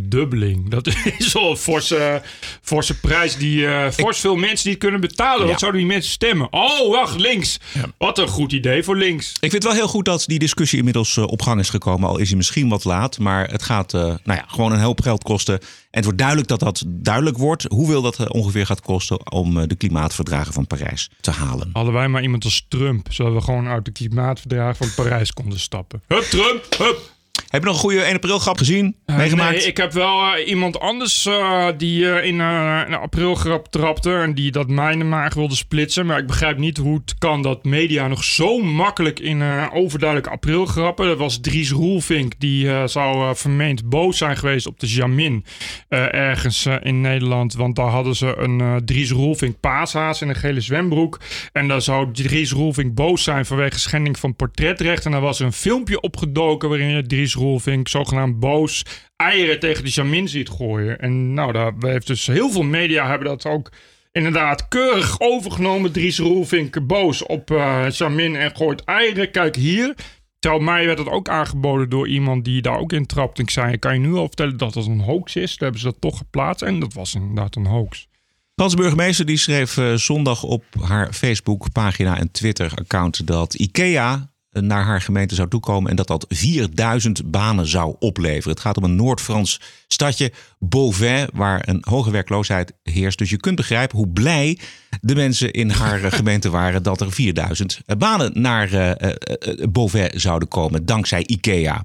Dubbeling. 0.00 0.70
Dat 0.70 0.86
is 1.18 1.36
al 1.36 1.50
een 1.50 1.56
forse, 1.56 2.22
forse 2.62 3.00
prijs 3.00 3.36
die 3.36 3.68
fors 3.92 4.20
veel 4.20 4.36
mensen 4.36 4.68
niet 4.68 4.78
kunnen 4.78 5.00
betalen. 5.00 5.44
Ja. 5.44 5.50
Wat 5.50 5.60
zouden 5.60 5.80
die 5.80 5.90
mensen 5.90 6.12
stemmen? 6.12 6.46
Oh, 6.50 6.90
wacht, 6.90 7.18
links. 7.18 7.58
Wat 7.98 8.18
een 8.18 8.28
goed 8.28 8.52
idee 8.52 8.82
voor 8.82 8.96
links. 8.96 9.32
Ik 9.32 9.38
vind 9.40 9.52
het 9.52 9.62
wel 9.62 9.72
heel 9.72 9.88
goed 9.88 10.04
dat 10.04 10.24
die 10.26 10.38
discussie 10.38 10.78
inmiddels 10.78 11.16
eh, 11.16 11.24
op 11.24 11.42
gang 11.42 11.60
is 11.60 11.70
gekomen. 11.70 12.08
Al 12.08 12.18
is 12.18 12.28
hij 12.28 12.36
misschien 12.36 12.68
wat 12.68 12.84
laat. 12.84 13.18
Maar 13.18 13.50
het 13.50 13.62
gaat 13.62 13.94
eh, 13.94 14.00
nou 14.00 14.18
ja, 14.24 14.44
gewoon 14.46 14.72
een 14.72 14.80
hoop 14.80 15.00
geld 15.00 15.22
kosten. 15.22 15.54
En 15.60 15.66
het 15.90 16.04
wordt 16.04 16.18
duidelijk 16.18 16.48
dat 16.48 16.60
dat 16.60 16.84
duidelijk 16.86 17.38
wordt. 17.38 17.64
Hoeveel 17.68 18.02
dat 18.02 18.30
ongeveer 18.30 18.66
gaat 18.66 18.80
kosten 18.80 19.32
om 19.32 19.68
de 19.68 19.74
klimaatverdragen 19.74 20.52
van 20.52 20.66
Parijs 20.66 21.10
te 21.20 21.30
halen. 21.30 21.70
Hadden 21.72 21.92
wij 21.92 22.08
maar 22.08 22.22
iemand 22.22 22.44
als 22.44 22.66
Trump, 22.68 23.06
zodat 23.10 23.32
we 23.32 23.40
gewoon 23.40 23.68
uit 23.68 23.84
de 23.84 23.92
klimaatverdragen 23.92 24.76
van 24.76 25.04
Parijs 25.04 25.32
konden 25.32 25.60
stappen. 25.60 26.02
Hup, 26.06 26.22
Trump, 26.22 26.64
hup. 26.78 27.18
Heb 27.50 27.62
je 27.62 27.66
nog 27.66 27.76
een 27.76 27.82
goede 27.82 28.02
1 28.02 28.14
april 28.14 28.38
grap 28.38 28.58
gezien? 28.58 28.96
Eh, 29.06 29.16
meegemaakt? 29.16 29.56
Nee, 29.56 29.66
ik 29.66 29.76
heb 29.76 29.92
wel 29.92 30.34
eh, 30.34 30.48
iemand 30.48 30.80
anders 30.80 31.26
eh, 31.26 31.66
die 31.76 32.22
in 32.22 32.38
een 32.38 32.94
aprilgrap 32.94 33.68
trapte 33.68 34.14
en 34.14 34.34
die 34.34 34.50
dat 34.50 34.68
mijne 34.68 35.04
maag 35.04 35.34
wilde 35.34 35.54
splitsen. 35.54 36.06
Maar 36.06 36.18
ik 36.18 36.26
begrijp 36.26 36.58
niet 36.58 36.76
hoe 36.76 36.94
het 36.94 37.18
kan 37.18 37.42
dat 37.42 37.64
media 37.64 38.08
nog 38.08 38.24
zo 38.24 38.58
makkelijk 38.58 39.20
in 39.20 39.42
overduidelijke 39.72 40.32
aprilgrappen. 40.32 41.06
Dat 41.06 41.18
was 41.18 41.40
Dries 41.40 41.70
Roelvink, 41.70 42.32
die 42.38 42.88
zou 42.88 43.36
vermeend 43.36 43.88
boos 43.88 44.18
zijn 44.18 44.36
geweest 44.36 44.66
op 44.66 44.80
de 44.80 44.86
Jamin 44.86 45.44
ergens 45.88 46.66
in 46.82 47.00
Nederland. 47.00 47.54
Want 47.54 47.76
daar 47.76 47.90
hadden 47.90 48.16
ze 48.16 48.34
een 48.36 48.82
Dries 48.84 49.10
Roelvink 49.10 49.60
paashaas 49.60 50.22
in 50.22 50.28
een 50.28 50.34
gele 50.34 50.60
zwembroek. 50.60 51.20
En 51.52 51.68
daar 51.68 51.82
zou 51.82 52.12
Dries 52.12 52.52
Roelvink 52.52 52.94
boos 52.94 53.22
zijn 53.22 53.46
vanwege 53.46 53.78
schending 53.78 54.18
van 54.18 54.36
portretrecht. 54.36 55.04
En 55.04 55.10
daar 55.10 55.20
was 55.20 55.38
een 55.40 55.52
filmpje 55.52 56.00
opgedoken 56.00 56.68
waarin 56.68 56.88
je 56.88 57.06
Dries 57.06 57.38
Roelvink 57.40 57.88
zogenaamd 57.88 58.40
boos 58.40 58.84
eieren 59.16 59.60
tegen 59.60 59.84
de 59.84 59.90
Jamin 59.90 60.28
ziet 60.28 60.48
gooien. 60.48 60.98
En 60.98 61.34
nou, 61.34 61.52
daar 61.52 61.72
heeft 61.78 62.06
dus 62.06 62.26
heel 62.26 62.50
veel 62.50 62.62
media 62.62 63.08
hebben 63.08 63.28
dat 63.28 63.46
ook 63.46 63.72
inderdaad 64.12 64.68
keurig 64.68 65.20
overgenomen. 65.20 65.92
Dries 65.92 66.18
Roelvink 66.18 66.86
boos 66.86 67.26
op 67.26 67.50
eh 67.50 67.86
Jamin 67.90 68.36
en 68.36 68.56
gooit 68.56 68.84
eieren. 68.84 69.30
Kijk 69.30 69.56
hier. 69.56 69.94
Terwijl 70.38 70.62
mij 70.62 70.86
werd 70.86 70.98
het 70.98 71.08
ook 71.08 71.28
aangeboden 71.28 71.88
door 71.88 72.08
iemand 72.08 72.44
die 72.44 72.62
daar 72.62 72.78
ook 72.78 72.92
in 72.92 73.06
trapt. 73.06 73.38
Ik 73.38 73.50
zei, 73.50 73.78
kan 73.78 73.92
je 73.92 74.00
nu 74.00 74.14
al 74.14 74.26
vertellen 74.26 74.56
dat 74.56 74.74
het 74.74 74.86
een 74.86 75.00
hoax 75.00 75.36
is? 75.36 75.50
Toen 75.50 75.58
hebben 75.58 75.80
ze 75.80 75.86
dat 75.86 76.00
toch 76.00 76.18
geplaatst 76.18 76.62
en 76.62 76.80
dat 76.80 76.92
was 76.92 77.14
inderdaad 77.14 77.56
een 77.56 77.66
hoax. 77.66 78.08
Franse 78.54 78.76
burgemeester 78.76 79.26
die 79.26 79.36
schreef 79.36 79.76
eh, 79.76 79.94
zondag 79.94 80.42
op 80.42 80.64
haar 80.80 81.12
Facebook-pagina 81.12 82.18
en 82.18 82.30
Twitter-account 82.30 83.26
dat 83.26 83.54
IKEA 83.54 84.30
naar 84.50 84.84
haar 84.84 85.00
gemeente 85.00 85.34
zou 85.34 85.48
toekomen 85.48 85.90
en 85.90 85.96
dat 85.96 86.06
dat 86.06 86.24
4000 86.28 87.30
banen 87.30 87.66
zou 87.66 87.96
opleveren. 87.98 88.50
Het 88.50 88.60
gaat 88.60 88.76
om 88.76 88.84
een 88.84 88.96
Noord-Frans 88.96 89.60
stadje, 89.86 90.32
Beauvais, 90.58 91.26
waar 91.32 91.68
een 91.68 91.84
hoge 91.88 92.10
werkloosheid 92.10 92.72
heerst. 92.82 93.18
Dus 93.18 93.30
je 93.30 93.36
kunt 93.36 93.56
begrijpen 93.56 93.96
hoe 93.96 94.08
blij 94.08 94.58
de 95.00 95.14
mensen 95.14 95.50
in 95.50 95.70
haar 95.70 96.04
eh, 96.04 96.12
gemeente 96.12 96.50
waren 96.60 96.82
dat 96.82 97.00
er 97.00 97.12
4000 97.12 97.80
banen 97.98 98.40
naar 98.40 98.72
eh, 98.72 98.90
eh, 98.90 99.14
eh, 99.28 99.68
Beauvais 99.68 100.12
zouden 100.12 100.48
komen, 100.48 100.86
dankzij 100.86 101.26
IKEA. 101.26 101.84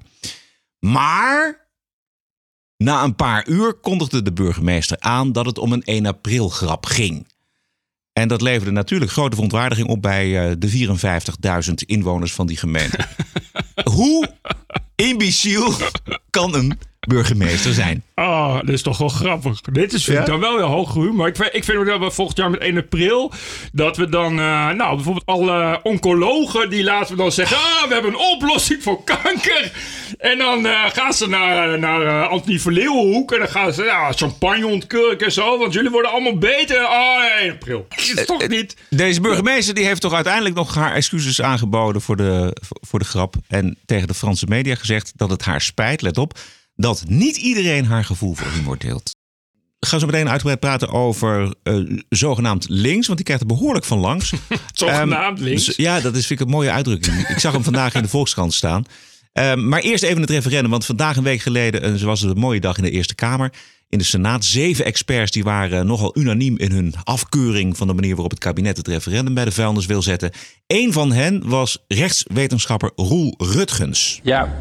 Maar 0.79 1.67
na 2.77 3.03
een 3.03 3.15
paar 3.15 3.47
uur 3.47 3.73
kondigde 3.73 4.21
de 4.21 4.33
burgemeester 4.33 4.99
aan 4.99 5.31
dat 5.31 5.45
het 5.45 5.57
om 5.57 5.71
een 5.71 5.83
1 5.83 6.05
april 6.05 6.49
grap 6.49 6.85
ging. 6.85 7.27
En 8.19 8.27
dat 8.27 8.41
leverde 8.41 8.71
natuurlijk 8.71 9.11
grote 9.11 9.35
verontwaardiging 9.35 9.87
op 9.87 10.01
bij 10.01 10.49
eh, 10.49 10.55
de 10.57 10.87
54.000 11.67 11.73
inwoners 11.75 12.33
van 12.33 12.47
die 12.47 12.57
gemeente. 12.57 12.97
Hoe 13.83 14.29
imbeciel 14.95 15.73
kan 16.29 16.55
een 16.55 16.79
burgemeester 17.07 17.73
zijn? 17.73 18.03
Ah, 18.13 18.59
dit 18.59 18.69
is 18.69 18.81
toch 18.81 18.97
wel 18.97 19.09
grappig. 19.09 19.61
Dit 19.61 19.93
is 19.93 20.03
vind 20.03 20.17
ik 20.19 20.25
Ja? 20.25 20.31
dan 20.31 20.39
wel 20.39 20.55
weer 20.55 20.65
hoge 20.65 20.99
humor. 20.99 21.27
Ik 21.27 21.35
vind, 21.35 21.49
ik 21.53 21.63
vind 21.63 21.77
ook 21.77 21.85
dat 21.85 21.99
we 21.99 22.11
volgend 22.11 22.37
jaar 22.37 22.49
met 22.49 22.59
1 22.59 22.77
april... 22.77 23.31
dat 23.71 23.97
we 23.97 24.09
dan, 24.09 24.39
eh, 24.39 24.69
nou, 24.69 24.95
bijvoorbeeld 24.95 25.25
alle 25.25 25.79
oncologen... 25.83 26.69
die 26.69 26.83
laten 26.83 27.15
we 27.15 27.21
dan 27.21 27.31
zeggen... 27.31 27.57
ah, 27.57 27.87
we 27.87 27.93
hebben 27.93 28.11
een 28.11 28.19
oplossing 28.19 28.83
voor 28.83 29.03
kanker. 29.03 29.71
En 30.17 30.37
dan 30.37 30.65
eh, 30.65 30.83
gaan 30.93 31.13
ze 31.13 31.27
naar, 31.27 31.79
naar 31.79 32.01
eh, 32.01 32.29
Anthony 32.29 32.59
van 32.59 32.73
Leeuwenhoek... 32.73 33.31
en 33.31 33.39
dan 33.39 33.49
gaan 33.49 33.73
ze 33.73 33.83
ja, 33.83 34.11
champagne 34.11 34.67
ontkurken 34.67 35.25
en 35.25 35.31
zo... 35.33 35.57
want 35.57 35.73
jullie 35.73 35.89
worden 35.91 36.11
allemaal 36.11 36.37
beter. 36.37 36.79
Ah, 36.79 37.41
1 37.41 37.51
april. 37.51 37.85
Dat 37.89 37.99
is 37.99 38.25
toch 38.25 38.47
niet... 38.47 38.75
Deze 38.89 39.21
burgemeester 39.21 39.73
die 39.75 39.85
heeft 39.85 40.01
toch 40.01 40.13
uiteindelijk 40.13 40.55
nog 40.55 40.75
haar 40.75 40.93
excuses 40.93 41.41
aangeboden 41.41 42.01
voor 42.01 42.15
de, 42.15 42.55
voor 42.81 42.99
de 42.99 43.05
grap. 43.05 43.35
En 43.47 43.77
tegen 43.85 44.07
de 44.07 44.13
Franse 44.13 44.45
media 44.49 44.75
gezegd 44.75 45.11
dat 45.15 45.29
het 45.29 45.43
haar 45.43 45.61
spijt, 45.61 46.01
let 46.01 46.17
op, 46.17 46.39
dat 46.75 47.03
niet 47.07 47.37
iedereen 47.37 47.85
haar 47.85 48.05
gevoel 48.05 48.33
voor 48.33 48.51
humor 48.51 48.77
deelt. 48.77 49.09
Ik 49.79 49.87
ga 49.91 49.99
zo 49.99 50.05
meteen 50.05 50.29
uitgebreid 50.29 50.59
praten 50.59 50.89
over 50.89 51.53
eh, 51.63 51.75
zogenaamd 52.09 52.65
links, 52.69 53.05
want 53.05 53.17
die 53.17 53.25
krijgt 53.25 53.41
er 53.43 53.47
behoorlijk 53.57 53.85
van 53.85 53.97
langs. 53.99 54.33
Zogenaamd 54.73 55.37
Ehm, 55.39 55.47
links. 55.47 55.65
dus 55.65 55.75
ja, 55.75 55.99
dat 55.99 56.15
is 56.15 56.27
vind 56.27 56.39
ik 56.39 56.45
een 56.45 56.51
mooie 56.51 56.71
uitdrukking. 56.71 57.27
Ik 57.27 57.39
zag 57.39 57.51
hem 57.53 57.63
vandaag 57.63 57.93
in 57.93 58.01
de 58.01 58.07
Volkskrant 58.07 58.53
staan. 58.53 58.83
Ehm, 59.31 59.67
maar 59.67 59.79
eerst 59.81 60.03
even 60.03 60.21
het 60.21 60.29
referendum, 60.29 60.71
want 60.71 60.85
vandaag 60.85 61.17
een 61.17 61.23
week 61.23 61.41
geleden 61.41 61.81
eh, 61.81 62.01
was 62.01 62.21
het 62.21 62.31
een 62.31 62.39
mooie 62.39 62.59
dag 62.59 62.77
in 62.77 62.83
de 62.83 62.91
Eerste 62.91 63.15
Kamer. 63.15 63.53
In 63.89 63.97
de 63.97 64.03
Senaat, 64.03 64.45
zeven 64.45 64.85
experts 64.85 65.31
die 65.31 65.43
waren 65.43 65.87
nogal 65.87 66.17
unaniem 66.17 66.57
in 66.57 66.71
hun 66.71 66.93
afkeuring 67.03 67.77
van 67.77 67.87
de 67.87 67.93
manier 67.93 68.11
waarop 68.13 68.31
het 68.31 68.39
kabinet 68.39 68.77
het 68.77 68.87
referendum 68.87 69.33
bij 69.33 69.45
de 69.45 69.51
vuilnis 69.51 69.85
wil 69.85 70.01
zetten. 70.01 70.31
Eén 70.67 70.93
van 70.93 71.11
hen 71.11 71.47
was 71.49 71.77
rechtswetenschapper 71.87 72.91
Roel 72.95 73.33
Rutgens. 73.37 74.19
Ja, 74.23 74.53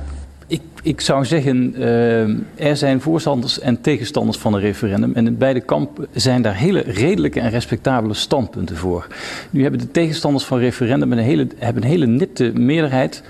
ik, 0.47 0.61
ik 0.83 1.01
zou 1.01 1.25
zeggen, 1.25 1.75
eh, 1.75 2.69
er 2.69 2.77
zijn 2.77 3.01
voorstanders 3.01 3.61
en 3.61 3.81
tegenstanders 3.81 4.39
van 4.39 4.55
een 4.55 4.61
referendum. 4.61 5.13
En 5.15 5.27
in 5.27 5.39
beide 5.39 5.61
kampen 5.61 6.07
zijn 6.13 6.43
daar 6.43 6.57
hele 6.57 6.81
redelijke 6.81 7.41
en 7.41 7.51
respectabele 7.51 8.15
standpunten 8.15 8.77
voor. 8.77 9.07
Nu 9.51 9.63
hebben 9.63 9.81
de 9.81 9.91
tegenstanders 9.91 10.45
van 10.45 10.59
referendum 10.59 11.13
een 11.13 11.19
hele, 11.19 11.47
hebben 11.57 11.83
een 11.83 11.89
hele 11.89 12.07
nipte 12.07 12.51
meerderheid 12.55 13.23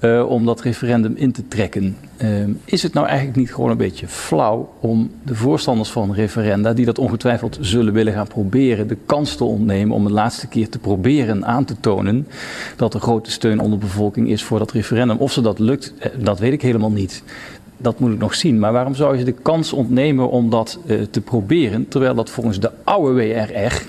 eh, 0.00 0.28
om 0.28 0.46
dat 0.46 0.60
referendum 0.60 1.16
in 1.16 1.32
te 1.32 1.48
trekken. 1.48 1.96
Eh, 2.16 2.28
is 2.64 2.82
het 2.82 2.92
nou 2.92 3.06
eigenlijk 3.06 3.36
niet 3.36 3.54
gewoon 3.54 3.70
een 3.70 3.76
beetje 3.76 4.08
flauw 4.08 4.72
om 4.80 5.10
de 5.22 5.34
voorstanders 5.34 5.90
van 5.90 6.14
referenda, 6.14 6.72
die 6.72 6.84
dat 6.84 6.98
ongetwijfeld 6.98 7.58
zullen 7.60 7.92
willen 7.92 8.12
gaan 8.12 8.26
proberen, 8.26 8.88
de 8.88 8.96
kans 9.06 9.36
te 9.36 9.44
ontnemen 9.44 9.96
om 9.96 10.04
de 10.04 10.12
laatste 10.12 10.46
keer 10.46 10.68
te 10.68 10.78
proberen 10.78 11.46
aan 11.46 11.64
te 11.64 11.80
tonen 11.80 12.26
dat 12.76 12.94
er 12.94 13.00
grote 13.00 13.30
steun 13.30 13.60
onder 13.60 13.78
de 13.78 13.84
bevolking 13.84 14.28
is 14.28 14.42
voor 14.42 14.58
dat 14.58 14.72
referendum? 14.72 15.16
Of 15.16 15.32
ze 15.32 15.40
dat 15.40 15.58
lukt, 15.58 15.94
eh, 15.98 16.10
dat 16.18 16.38
weet 16.38 16.52
ik 16.52 16.62
helemaal 16.62 16.90
niet. 16.90 17.22
Dat 17.82 17.98
moet 17.98 18.12
ik 18.12 18.18
nog 18.18 18.34
zien. 18.34 18.58
Maar 18.58 18.72
waarom 18.72 18.94
zou 18.94 19.18
je 19.18 19.24
de 19.24 19.32
kans 19.32 19.72
ontnemen 19.72 20.30
om 20.30 20.50
dat 20.50 20.78
eh, 20.86 21.00
te 21.10 21.20
proberen? 21.20 21.88
Terwijl 21.88 22.14
dat 22.14 22.30
volgens 22.30 22.60
de 22.60 22.70
oude 22.84 23.12
WRR 23.12 23.82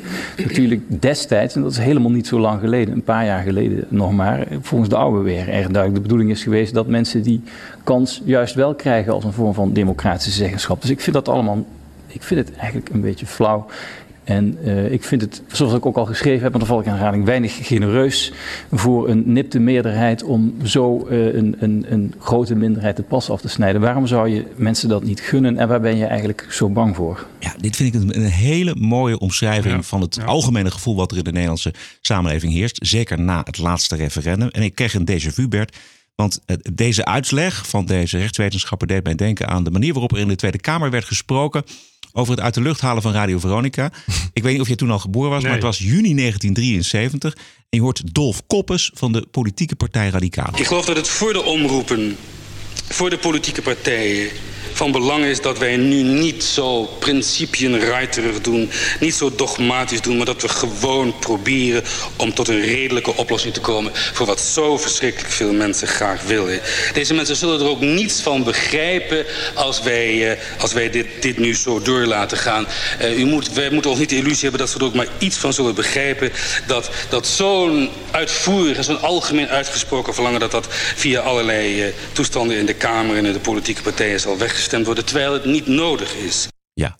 natuurlijk 0.43 1.01
destijds, 1.01 1.55
en 1.55 1.61
dat 1.61 1.71
is 1.71 1.77
helemaal 1.77 2.11
niet 2.11 2.27
zo 2.27 2.39
lang 2.39 2.59
geleden, 2.59 2.93
een 2.93 3.03
paar 3.03 3.25
jaar 3.25 3.43
geleden 3.43 3.85
nog 3.89 4.11
maar, 4.11 4.47
volgens 4.61 4.89
de 4.89 4.95
oude 4.95 5.21
WRR 5.23 5.45
duidelijk 5.45 5.93
de 5.93 6.01
bedoeling 6.01 6.29
is 6.29 6.43
geweest 6.43 6.73
dat 6.73 6.87
mensen 6.87 7.21
die 7.21 7.41
kans 7.83 8.21
juist 8.25 8.55
wel 8.55 8.75
krijgen 8.75 9.13
als 9.13 9.23
een 9.23 9.33
vorm 9.33 9.53
van 9.53 9.73
democratische 9.73 10.31
zeggenschap. 10.31 10.81
Dus 10.81 10.89
ik 10.89 11.01
vind 11.01 11.15
dat 11.15 11.29
allemaal, 11.29 11.65
ik 12.07 12.23
vind 12.23 12.47
het 12.47 12.57
eigenlijk 12.57 12.89
een 12.89 13.01
beetje 13.01 13.25
flauw. 13.25 13.65
En 14.31 14.57
eh, 14.63 14.91
ik 14.91 15.03
vind 15.03 15.21
het, 15.21 15.41
zoals 15.47 15.73
ik 15.73 15.85
ook 15.85 15.97
al 15.97 16.05
geschreven 16.05 16.41
heb, 16.41 16.51
maar 16.51 16.59
dan 16.59 16.69
val 16.69 16.79
ik 16.79 16.87
aan 16.87 16.93
herhaling, 16.93 17.25
weinig 17.25 17.67
genereus 17.67 18.33
voor 18.71 19.09
een 19.09 19.23
nipte 19.25 19.59
meerderheid 19.59 20.23
om 20.23 20.55
zo 20.63 21.07
eh, 21.07 21.33
een, 21.33 21.55
een, 21.59 21.85
een 21.89 22.13
grote 22.19 22.55
minderheid 22.55 22.95
de 22.95 23.03
pas 23.03 23.29
af 23.29 23.41
te 23.41 23.47
snijden. 23.47 23.81
Waarom 23.81 24.07
zou 24.07 24.29
je 24.29 24.45
mensen 24.55 24.89
dat 24.89 25.03
niet 25.03 25.19
gunnen 25.19 25.57
en 25.57 25.67
waar 25.67 25.81
ben 25.81 25.97
je 25.97 26.05
eigenlijk 26.05 26.47
zo 26.49 26.69
bang 26.69 26.95
voor? 26.95 27.27
Ja, 27.39 27.53
dit 27.57 27.75
vind 27.75 27.95
ik 27.95 28.01
een, 28.01 28.15
een 28.15 28.29
hele 28.29 28.75
mooie 28.75 29.19
omschrijving 29.19 29.75
Ja, 29.75 29.81
van 29.81 30.01
het 30.01 30.15
ja. 30.15 30.23
algemene 30.23 30.71
gevoel 30.71 30.95
wat 30.95 31.11
er 31.11 31.17
in 31.17 31.23
de 31.23 31.31
Nederlandse 31.31 31.73
samenleving 32.01 32.53
heerst. 32.53 32.79
Zeker 32.81 33.19
na 33.19 33.41
het 33.43 33.57
laatste 33.57 33.95
referendum. 33.95 34.49
En 34.49 34.61
ik 34.61 34.75
kreeg 34.75 34.93
een 34.93 35.09
déjà 35.11 35.33
vu, 35.33 35.47
Bert. 35.47 35.77
Want 36.15 36.41
eh, 36.45 36.55
deze 36.73 37.05
uitleg 37.05 37.67
van 37.67 37.85
deze 37.85 38.17
rechtswetenschapper 38.17 38.87
deed 38.87 39.03
mij 39.03 39.15
denken 39.15 39.47
aan 39.47 39.63
de 39.63 39.71
manier 39.71 39.91
waarop 39.93 40.11
er 40.11 40.19
in 40.19 40.27
de 40.27 40.35
Tweede 40.35 40.59
Kamer 40.59 40.89
werd 40.89 41.05
gesproken 41.05 41.63
over 42.13 42.33
het 42.33 42.43
uit 42.43 42.53
de 42.53 42.61
lucht 42.61 42.81
halen 42.81 43.01
van 43.01 43.11
Radio 43.11 43.39
Veronica. 43.39 43.91
Ik 44.33 44.43
weet 44.43 44.51
niet 44.51 44.61
of 44.61 44.67
je 44.67 44.75
toen 44.75 44.91
al 44.91 44.99
geboren 44.99 45.29
was, 45.29 45.43
maar 45.43 45.51
het 45.51 45.63
was 45.63 45.77
juni 45.77 46.15
1973. 46.15 47.33
En 47.33 47.39
je 47.69 47.81
hoort 47.81 48.13
Dolf 48.13 48.41
Koppes 48.47 48.91
van 48.93 49.11
de 49.11 49.27
politieke 49.31 49.75
partij 49.75 50.09
Radicalen. 50.09 50.59
Ik 50.59 50.67
geloof 50.67 50.85
dat 50.85 50.95
het 50.95 51.07
voor 51.07 51.33
de 51.33 51.43
omroepen, 51.43 52.17
voor 52.89 53.09
de 53.09 53.17
politieke 53.17 53.61
partijen 53.61 54.29
van 54.81 54.91
belang 54.91 55.25
is 55.25 55.41
dat 55.41 55.57
wij 55.57 55.77
nu 55.77 56.01
niet 56.01 56.43
zo 56.43 56.83
principienreiterig 56.83 58.41
doen, 58.41 58.71
niet 58.99 59.15
zo 59.15 59.35
dogmatisch 59.35 60.01
doen, 60.01 60.17
maar 60.17 60.25
dat 60.25 60.41
we 60.41 60.49
gewoon 60.49 61.19
proberen 61.19 61.83
om 62.15 62.33
tot 62.33 62.47
een 62.47 62.61
redelijke 62.61 63.15
oplossing 63.15 63.53
te 63.53 63.59
komen 63.59 63.91
voor 63.93 64.25
wat 64.25 64.39
zo 64.39 64.77
verschrikkelijk 64.77 65.33
veel 65.33 65.53
mensen 65.53 65.87
graag 65.87 66.23
willen. 66.23 66.59
Deze 66.93 67.13
mensen 67.13 67.35
zullen 67.35 67.59
er 67.59 67.67
ook 67.67 67.79
niets 67.79 68.21
van 68.21 68.43
begrijpen 68.43 69.25
als 69.53 69.81
wij, 69.81 70.31
eh, 70.31 70.37
als 70.59 70.73
wij 70.73 70.89
dit, 70.89 71.07
dit 71.19 71.37
nu 71.37 71.55
zo 71.55 71.81
door 71.81 72.05
laten 72.05 72.37
gaan. 72.37 72.67
Eh, 72.99 73.19
u 73.19 73.25
moet, 73.25 73.53
wij 73.53 73.69
moeten 73.69 73.89
ons 73.91 73.99
niet 73.99 74.09
de 74.09 74.15
illusie 74.15 74.41
hebben 74.41 74.59
dat 74.59 74.69
ze 74.69 74.77
er 74.77 74.85
ook 74.85 74.93
maar 74.93 75.07
iets 75.17 75.37
van 75.37 75.53
zullen 75.53 75.75
begrijpen 75.75 76.31
dat, 76.67 76.89
dat 77.09 77.27
zo'n 77.27 77.89
uitvoerig 78.11 78.77
en 78.77 78.83
zo'n 78.83 79.01
algemeen 79.01 79.49
uitgesproken 79.49 80.13
verlangen 80.13 80.39
dat 80.39 80.51
dat 80.51 80.67
via 80.95 81.19
allerlei 81.19 81.83
eh, 81.83 81.87
toestanden 82.11 82.57
in 82.57 82.65
de 82.65 82.73
Kamer 82.73 83.17
en 83.17 83.25
in 83.25 83.33
de 83.33 83.39
politieke 83.39 83.81
partijen 83.81 84.19
zal 84.19 84.37
weggestemd 84.71 84.85
worden, 84.85 85.05
terwijl 85.05 85.33
het 85.33 85.45
niet 85.45 85.67
nodig 85.67 86.15
is. 86.15 86.47
Ja. 86.73 86.97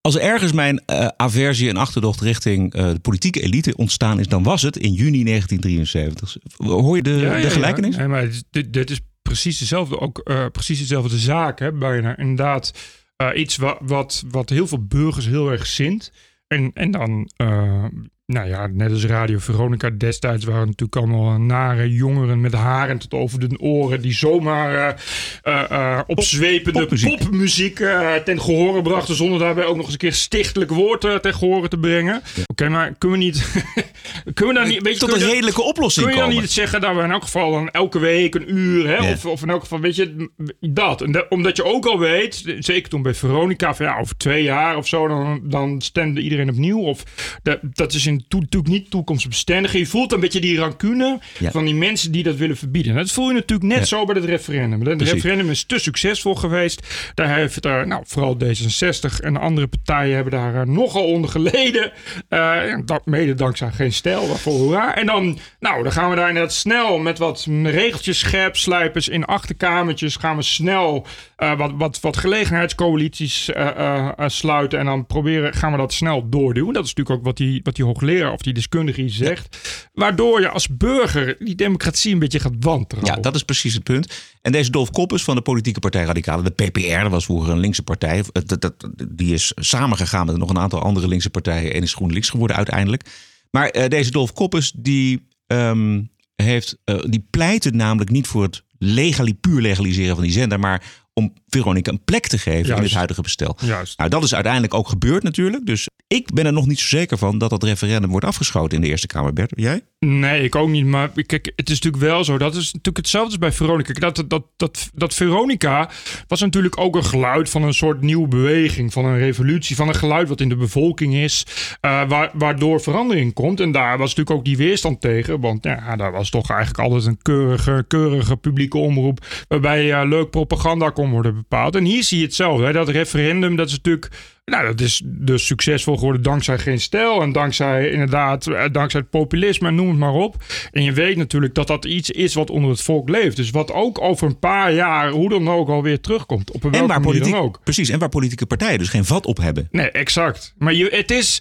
Als 0.00 0.14
er 0.14 0.20
ergens 0.20 0.52
mijn 0.52 0.82
eh, 0.86 1.06
aversie 1.16 1.68
en 1.68 1.76
achterdocht 1.76 2.20
richting 2.20 2.74
eh, 2.74 2.90
de 2.92 2.98
politieke 2.98 3.40
elite 3.40 3.76
ontstaan 3.76 4.20
is, 4.20 4.28
dan 4.28 4.42
was 4.42 4.62
het 4.62 4.76
in 4.76 4.92
juni 4.92 5.24
1973. 5.24 6.36
Hoor 6.56 6.96
je 6.96 7.02
de, 7.02 7.10
Ja, 7.10 7.36
ja, 7.36 7.42
de 7.42 7.50
gelijkenis? 7.50 7.94
Ja. 7.94 7.98
Nee, 8.00 8.08
maar 8.08 8.28
dit, 8.50 8.72
dit- 8.72 8.90
is 8.90 9.00
precies 9.22 9.58
dezelfde, 9.58 10.00
ook 10.00 10.18
eh, 10.18 10.46
precies 10.52 10.78
dezelfde 10.78 11.18
zaak, 11.18 11.58
hè, 11.58 11.72
bijna. 11.72 12.16
Inderdaad, 12.18 12.72
eh, 13.16 13.28
iets 13.34 13.56
wat, 13.56 13.78
wat, 13.80 14.22
wat 14.30 14.48
heel 14.50 14.66
veel 14.66 14.86
burgers 14.86 15.26
heel 15.26 15.50
erg 15.50 15.66
zint. 15.66 16.12
En, 16.46 16.70
en 16.74 16.90
dan, 16.90 17.30
eh, 17.36 17.84
nou 18.32 18.48
ja, 18.48 18.66
net 18.66 18.90
als 18.90 19.04
Radio 19.04 19.38
Veronica 19.38 19.90
destijds 19.90 20.44
waren 20.44 20.66
natuurlijk 20.66 20.96
allemaal 20.96 21.38
nare 21.38 21.92
jongeren 21.92 22.40
met 22.40 22.52
haren 22.52 22.98
tot 22.98 23.12
over 23.12 23.48
de 23.48 23.58
oren. 23.58 24.00
Die 24.02 24.14
zomaar 24.14 24.74
eh, 24.74 24.94
eh, 25.42 25.70
eh, 25.70 26.00
opzwepende 26.06 26.80
popmuziek. 26.80 27.18
popmuziek 27.18 27.80
eh, 27.80 28.14
ten 28.14 28.40
gehore 28.40 28.82
brachten. 28.82 29.14
Zonder 29.14 29.38
daarbij 29.38 29.64
ook 29.64 29.76
nog 29.76 29.84
eens 29.84 29.92
een 29.92 29.98
keer 29.98 30.12
stichtelijk 30.12 30.70
woord 30.70 31.04
eh, 31.04 31.14
ten 31.14 31.34
gehore 31.34 31.68
te 31.68 31.78
brengen. 31.78 32.22
Oké, 32.46 32.68
maar 32.68 32.94
kunnen 32.98 33.18
we 33.18 33.24
niet... 33.24 33.64
kunnen 34.34 34.54
we 34.54 34.60
dan 34.60 34.68
niet... 34.68 34.82
Weet 34.82 34.98
Tot 34.98 35.12
een 35.12 35.28
redelijke 35.28 35.62
oplossing 35.62 36.06
Kun 36.06 36.14
je 36.14 36.20
dan 36.20 36.30
niet 36.30 36.50
zeggen 36.50 36.80
dat 36.80 36.96
we 36.96 37.02
in 37.02 37.10
elk 37.10 37.22
geval 37.22 37.50
dan 37.50 37.70
elke 37.70 37.98
week 37.98 38.34
een 38.34 38.54
uur, 38.54 38.88
hè, 38.88 39.12
of, 39.12 39.26
of 39.26 39.42
in 39.42 39.50
elk 39.50 39.60
geval, 39.60 39.80
weet 39.80 39.96
je, 39.96 40.30
dat. 40.60 41.02
En 41.02 41.26
omdat 41.28 41.56
je 41.56 41.64
ook 41.64 41.86
al 41.86 41.98
weet, 41.98 42.54
zeker 42.58 42.90
toen 42.90 43.02
bij 43.02 43.14
Veronica, 43.14 43.74
van 43.74 43.86
ja, 43.86 43.98
over 43.98 44.16
twee 44.16 44.42
jaar 44.42 44.76
of 44.76 44.88
zo, 44.88 45.08
dan, 45.08 45.40
dan 45.44 45.80
stemde 45.80 46.20
iedereen 46.20 46.50
opnieuw. 46.50 46.80
Of 46.80 47.04
dat, 47.42 47.58
dat 47.62 47.92
is 47.92 48.06
in 48.06 48.19
natuurlijk 48.28 48.66
niet 48.66 48.90
toekomstbestendig. 48.90 49.72
En 49.72 49.78
je 49.78 49.86
voelt 49.86 50.12
een 50.12 50.20
beetje 50.20 50.40
die 50.40 50.58
rancune 50.58 51.18
Ja. 51.38 51.50
van 51.50 51.64
die 51.64 51.74
mensen 51.74 52.12
die 52.12 52.22
dat 52.22 52.36
willen 52.36 52.56
verbieden. 52.56 52.94
Dat 52.94 53.10
voel 53.10 53.28
je 53.28 53.34
natuurlijk 53.34 53.68
net 53.68 53.78
Ja. 53.78 53.84
zo 53.84 54.04
bij 54.04 54.14
het 54.14 54.24
referendum. 54.24 54.86
Het 54.86 55.02
referendum 55.02 55.50
is 55.50 55.64
te 55.64 55.78
succesvol 55.78 56.34
geweest. 56.34 57.10
Daar 57.14 57.34
heeft 57.36 57.64
er, 57.64 57.86
nou, 57.86 58.02
vooral 58.06 58.36
D66 58.44 59.20
en 59.20 59.36
andere 59.36 59.66
partijen 59.66 60.14
hebben 60.14 60.32
daar 60.32 60.54
eh, 60.54 60.66
nogal 60.66 61.04
onder 61.04 61.30
geleden. 61.30 61.92
Eh, 62.28 62.62
dat 62.84 63.06
mede 63.06 63.34
dankzij 63.34 63.70
geen 63.70 63.92
stijl, 63.92 64.28
waarvoor 64.28 64.52
hoera. 64.52 64.94
En 64.96 65.06
dan, 65.06 65.38
nou, 65.60 65.82
dan 65.82 65.92
gaan 65.92 66.10
we 66.10 66.16
daar 66.16 66.28
inderdaad 66.28 66.52
snel 66.54 66.98
met 66.98 67.18
wat 67.18 67.46
regeltjes, 67.62 68.18
scherpslijpers 68.18 69.08
in 69.08 69.24
achterkamertjes. 69.24 70.16
Gaan 70.16 70.36
we 70.36 70.42
snel 70.42 71.06
eh, 71.40 71.56
wat, 71.56 71.72
wat, 71.76 72.00
wat 72.00 72.16
gelegenheidscoalities 72.16 73.52
eh, 73.52 74.08
eh, 74.08 74.28
sluiten. 74.28 74.78
En 74.78 74.84
dan 74.84 75.06
proberen, 75.06 75.54
gaan 75.54 75.72
we 75.72 75.78
dat 75.78 75.92
snel 75.92 76.28
doorduwen. 76.28 76.72
Dat 76.72 76.84
is 76.84 76.94
natuurlijk 76.94 77.18
ook 77.18 77.24
wat 77.24 77.36
die, 77.36 77.60
wat 77.62 77.76
die 77.76 77.84
hoogleraar 77.84 78.32
of 78.32 78.40
die 78.40 78.52
deskundige 78.52 79.00
hier 79.00 79.10
zegt. 79.10 79.58
Waardoor 79.92 80.40
je 80.40 80.48
als 80.48 80.68
burger 80.68 81.36
die 81.38 81.54
democratie 81.54 82.12
een 82.12 82.18
beetje 82.18 82.40
gaat 82.40 82.54
wantrouwen. 82.58 83.14
Ja, 83.14 83.20
dat 83.20 83.34
is 83.34 83.42
precies 83.42 83.74
het 83.74 83.82
punt. 83.82 84.22
En 84.42 84.52
deze 84.52 84.70
Dolf 84.70 84.90
Koppes 84.90 85.22
van 85.22 85.34
de 85.34 85.42
politieke 85.42 85.80
partij 85.80 86.04
Radicalen, 86.04 86.44
de 86.44 86.64
PPR, 86.64 87.02
dat 87.02 87.10
was 87.10 87.24
vroeger 87.24 87.52
een 87.52 87.58
linkse 87.58 87.82
partij. 87.82 88.24
Dat, 88.32 88.60
dat, 88.60 88.90
die 89.08 89.34
is 89.34 89.52
samengegaan 89.54 90.26
met 90.26 90.36
nog 90.36 90.50
een 90.50 90.58
aantal 90.58 90.82
andere 90.82 91.08
linkse 91.08 91.30
partijen 91.30 91.74
en 91.74 91.82
is 91.82 91.94
GroenLinks 91.94 92.30
geworden 92.30 92.56
uiteindelijk. 92.56 93.04
Maar 93.50 93.88
deze 93.88 94.10
Dolf 94.10 94.32
Koppes, 94.32 94.72
die, 94.76 95.28
ehm, 95.46 96.02
heeft, 96.36 96.78
die 96.84 97.26
pleitte 97.30 97.70
namelijk 97.70 98.10
niet 98.10 98.26
voor 98.26 98.42
het 98.42 98.64
legali, 98.78 99.34
puur 99.34 99.60
legaliseren 99.60 100.14
van 100.14 100.24
die 100.24 100.32
zender, 100.32 100.60
maar 100.60 101.08
om 101.20 101.32
Veronica 101.48 101.90
een 101.90 102.04
plek 102.04 102.26
te 102.26 102.38
geven 102.38 102.76
in 102.76 102.82
het 102.82 102.92
huidige 102.92 103.22
bestel. 103.22 103.56
Juist. 103.60 103.98
Nou, 103.98 104.10
dat 104.10 104.22
is 104.22 104.34
uiteindelijk 104.34 104.74
ook 104.74 104.88
gebeurd 104.88 105.22
natuurlijk. 105.22 105.66
Dus 105.66 105.86
ik 106.12 106.32
ben 106.34 106.46
er 106.46 106.52
nog 106.52 106.66
niet 106.66 106.80
zo 106.80 106.86
zeker 106.96 107.18
van 107.18 107.38
dat 107.38 107.50
dat 107.50 107.62
referendum 107.62 108.10
wordt 108.10 108.26
afgeschoten 108.26 108.76
in 108.76 108.82
de 108.82 108.88
Eerste 108.88 109.06
Kamer. 109.06 109.32
Bert, 109.32 109.52
jij? 109.56 109.80
Nee, 109.98 110.42
ik 110.42 110.54
ook 110.54 110.68
niet. 110.68 110.86
Maar 110.86 111.10
kijk, 111.26 111.52
het 111.56 111.70
is 111.70 111.80
natuurlijk 111.80 112.02
wel 112.02 112.24
zo. 112.24 112.38
Dat 112.38 112.54
is 112.54 112.64
natuurlijk 112.64 112.96
hetzelfde 112.96 113.30
als 113.30 113.38
bij 113.38 113.52
Veronica. 113.52 113.92
Dat, 113.92 114.24
dat, 114.26 114.44
dat, 114.56 114.90
dat 114.94 115.14
Veronica 115.14 115.90
was 116.28 116.40
natuurlijk 116.40 116.80
ook 116.80 116.96
een 116.96 117.04
geluid 117.04 117.50
van 117.50 117.62
een 117.62 117.74
soort 117.74 118.00
nieuwe 118.00 118.28
beweging. 118.28 118.92
Van 118.92 119.04
een 119.04 119.18
revolutie. 119.18 119.76
Van 119.76 119.88
een 119.88 119.94
geluid 119.94 120.28
wat 120.28 120.40
in 120.40 120.48
de 120.48 120.56
bevolking 120.56 121.14
is. 121.14 121.46
eh, 121.80 122.08
waar, 122.08 122.30
waardoor 122.34 122.80
verandering 122.80 123.32
komt. 123.32 123.60
En 123.60 123.72
daar 123.72 123.98
was 123.98 124.08
natuurlijk 124.08 124.36
ook 124.36 124.44
die 124.44 124.56
weerstand 124.56 125.00
tegen. 125.00 125.40
Want 125.40 125.64
ja, 125.64 125.96
daar 125.96 126.12
was 126.12 126.30
toch 126.30 126.50
eigenlijk 126.50 126.80
altijd 126.80 127.06
een 127.06 127.22
keurige, 127.22 127.84
keurige 127.88 128.36
publieke 128.36 128.78
omroep. 128.78 129.26
Waarbij 129.48 129.92
eh, 129.92 130.08
leuk 130.08 130.30
propaganda 130.30 130.90
kon 130.90 131.10
worden 131.10 131.34
bepaald. 131.34 131.76
En 131.76 131.84
hier 131.84 132.04
zie 132.04 132.18
je 132.18 132.24
hetzelfde. 132.24 132.64
Hè? 132.64 132.72
Dat 132.72 132.88
referendum, 132.88 133.56
dat 133.56 133.66
is 133.66 133.72
natuurlijk... 133.72 134.38
Nou, 134.50 134.66
dat 134.66 134.80
is 134.80 135.02
dus 135.04 135.46
succesvol 135.46 135.96
geworden 135.96 136.22
dankzij 136.22 136.58
geen 136.58 136.80
stijl. 136.80 137.22
En 137.22 137.32
dankzij 137.32 137.90
inderdaad, 137.90 138.46
eh, 138.46 138.62
dankzij 138.72 139.00
het 139.00 139.10
populisme 139.10 139.70
noem 139.70 139.88
het 139.88 139.98
maar 139.98 140.12
op. 140.12 140.36
En 140.72 140.82
je 140.82 140.92
weet 140.92 141.16
natuurlijk 141.16 141.54
dat 141.54 141.66
dat 141.66 141.84
iets 141.84 142.10
is 142.10 142.34
wat 142.34 142.50
onder 142.50 142.70
het 142.70 142.82
volk 142.82 143.08
leeft. 143.08 143.36
Dus 143.36 143.50
wat 143.50 143.72
ook 143.72 144.00
over 144.00 144.26
een 144.26 144.38
paar 144.38 144.72
jaar, 144.72 145.10
hoe 145.10 145.28
dan 145.28 145.50
ook, 145.50 145.68
alweer 145.68 146.00
terugkomt. 146.00 146.50
Op 146.50 146.64
een 146.64 146.72
En 146.72 146.86
waar, 146.86 147.00
politiek, 147.00 147.32
dan 147.32 147.40
ook. 147.42 147.60
precies, 147.64 147.88
en 147.88 147.98
waar 147.98 148.08
politieke 148.08 148.46
partijen 148.46 148.78
dus 148.78 148.88
geen 148.88 149.04
vat 149.04 149.26
op 149.26 149.36
hebben. 149.38 149.68
Nee, 149.70 149.90
exact. 149.90 150.54
Maar 150.58 150.74
je, 150.74 150.88
het 150.90 151.10
is, 151.10 151.40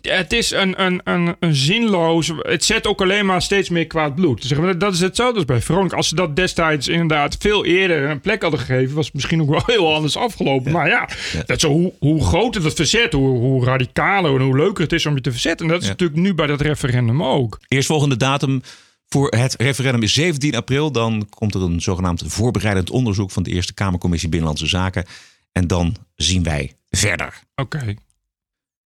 het 0.00 0.32
is 0.32 0.50
een, 0.50 0.82
een, 0.84 1.00
een, 1.04 1.36
een 1.40 1.54
zinloos. 1.54 2.32
Het 2.38 2.64
zet 2.64 2.86
ook 2.86 3.00
alleen 3.00 3.26
maar 3.26 3.42
steeds 3.42 3.68
meer 3.68 3.86
kwaad 3.86 4.14
bloed. 4.14 4.44
Zeg 4.44 4.58
maar, 4.58 4.78
dat 4.78 4.92
is 4.92 5.00
hetzelfde 5.00 5.36
als 5.36 5.44
bij 5.44 5.60
Veronica. 5.60 5.96
Als 5.96 6.08
ze 6.08 6.14
dat 6.14 6.36
destijds 6.36 6.88
inderdaad 6.88 7.36
veel 7.38 7.64
eerder 7.64 8.10
een 8.10 8.20
plek 8.20 8.42
hadden 8.42 8.60
gegeven, 8.60 8.94
was 8.94 9.04
het 9.04 9.14
misschien 9.14 9.42
ook 9.42 9.50
wel 9.50 9.62
heel 9.76 9.94
anders 9.94 10.16
afgelopen. 10.16 10.72
Maar 10.72 10.88
ja, 10.88 11.08
Dat 11.46 11.56
is 11.56 11.62
zo, 11.62 11.70
hoe, 11.70 11.92
hoe 11.98 12.24
groter 12.36 12.64
het 12.64 12.74
verzet, 12.74 13.12
hoe, 13.12 13.38
hoe 13.38 13.64
radicaler 13.64 14.34
en 14.34 14.40
hoe 14.40 14.56
leuker 14.56 14.82
het 14.82 14.92
is 14.92 15.06
om 15.06 15.14
je 15.14 15.20
te 15.20 15.30
verzetten. 15.30 15.66
En 15.66 15.72
dat 15.72 15.80
is 15.80 15.86
Ja. 15.86 15.92
natuurlijk 15.92 16.20
nu 16.20 16.34
bij 16.34 16.46
dat 16.46 16.60
referendum 16.60 17.22
ook. 17.22 17.58
Eerstvolgende 17.68 18.16
datum 18.16 18.60
voor 19.08 19.28
het 19.30 19.54
referendum 19.58 20.02
is 20.02 20.12
17 20.12 20.54
april. 20.56 20.92
Dan 20.92 21.26
komt 21.30 21.54
er 21.54 21.62
een 21.62 21.80
zogenaamd 21.80 22.22
voorbereidend 22.26 22.90
onderzoek 22.90 23.30
van 23.30 23.42
de 23.42 23.50
Eerste 23.50 23.74
Kamercommissie 23.74 24.28
Binnenlandse 24.28 24.66
Zaken. 24.66 25.04
En 25.52 25.66
dan 25.66 25.96
zien 26.14 26.42
wij 26.42 26.76
verder. 26.90 27.42
Oké. 27.54 27.94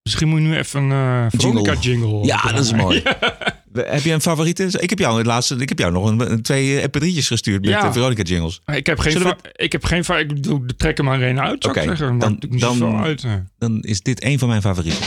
Misschien 0.02 0.28
moet 0.28 0.40
je 0.40 0.46
nu 0.46 0.56
even 0.56 0.82
een 0.82 1.24
eh 1.24 1.26
Veronica 1.40 1.74
jingle. 1.80 2.24
Ja, 2.24 2.42
dat 2.52 2.64
is 2.64 2.72
mooi. 2.72 3.02
Heb 3.72 4.02
je 4.02 4.12
een 4.12 4.20
favoriete? 4.20 4.68
Ik 4.78 4.90
heb 4.90 4.98
jou 4.98 5.16
het 5.18 5.26
laatste. 5.26 5.56
Ik 5.56 5.68
heb 5.68 5.78
jou 5.78 5.92
nog 5.92 6.04
een, 6.06 6.30
een- 6.32 6.42
twee 6.42 6.82
mp3'tjes 6.88 7.26
gestuurd 7.26 7.60
met 7.60 7.70
Ja. 7.70 7.86
de 7.86 7.92
Veronica 7.92 8.22
jingles. 8.22 8.60
Ik 8.72 8.86
heb 8.86 8.98
geen, 8.98 9.34
ik 9.56 9.72
heb 9.72 9.84
geen, 9.84 10.04
ik 10.18 10.28
bedoel, 10.28 10.62
trek 10.76 10.98
er 10.98 11.04
maar 11.04 11.20
één 11.22 11.40
uit, 11.40 11.62
zou 11.62 11.74
Oké, 11.78 11.90
ik 11.90 11.96
zeggen. 11.96 12.18
dan- 12.18 13.00
uit. 13.02 13.26
Dan 13.58 13.80
is 13.80 14.00
dit 14.00 14.24
een 14.24 14.38
van 14.38 14.48
mijn 14.48 14.60
favorieten. 14.62 15.04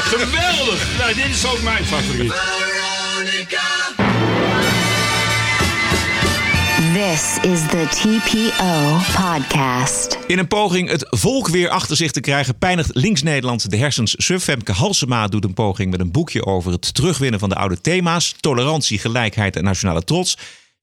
Geweldig! 0.00 0.98
Nou, 0.98 1.14
dit 1.14 1.24
is 1.24 1.46
ook 1.46 1.62
mijn 1.62 1.84
favoriet. 1.84 2.32
This 6.98 7.38
is 7.50 7.66
the 7.66 7.86
TPO 7.90 8.98
podcast. 9.22 10.18
In 10.26 10.38
een 10.38 10.48
poging 10.48 10.88
het 10.90 11.06
volk 11.10 11.48
weer 11.48 11.68
achter 11.68 11.96
zich 11.96 12.10
te 12.10 12.20
krijgen, 12.20 12.58
pijnigt 12.58 12.94
Links-Nederland 12.94 13.70
de 13.70 13.76
hersens. 13.76 14.14
Suf 14.16 14.42
Femke 14.42 14.72
Halsema 14.72 15.28
doet 15.28 15.44
een 15.44 15.54
poging 15.54 15.90
met 15.90 16.00
een 16.00 16.10
boekje 16.10 16.46
over 16.46 16.72
het 16.72 16.94
terugwinnen 16.94 17.40
van 17.40 17.48
de 17.48 17.54
oude 17.54 17.80
thema's: 17.80 18.34
tolerantie, 18.40 18.98
gelijkheid 18.98 19.56
en 19.56 19.64
nationale 19.64 20.04
trots. 20.04 20.38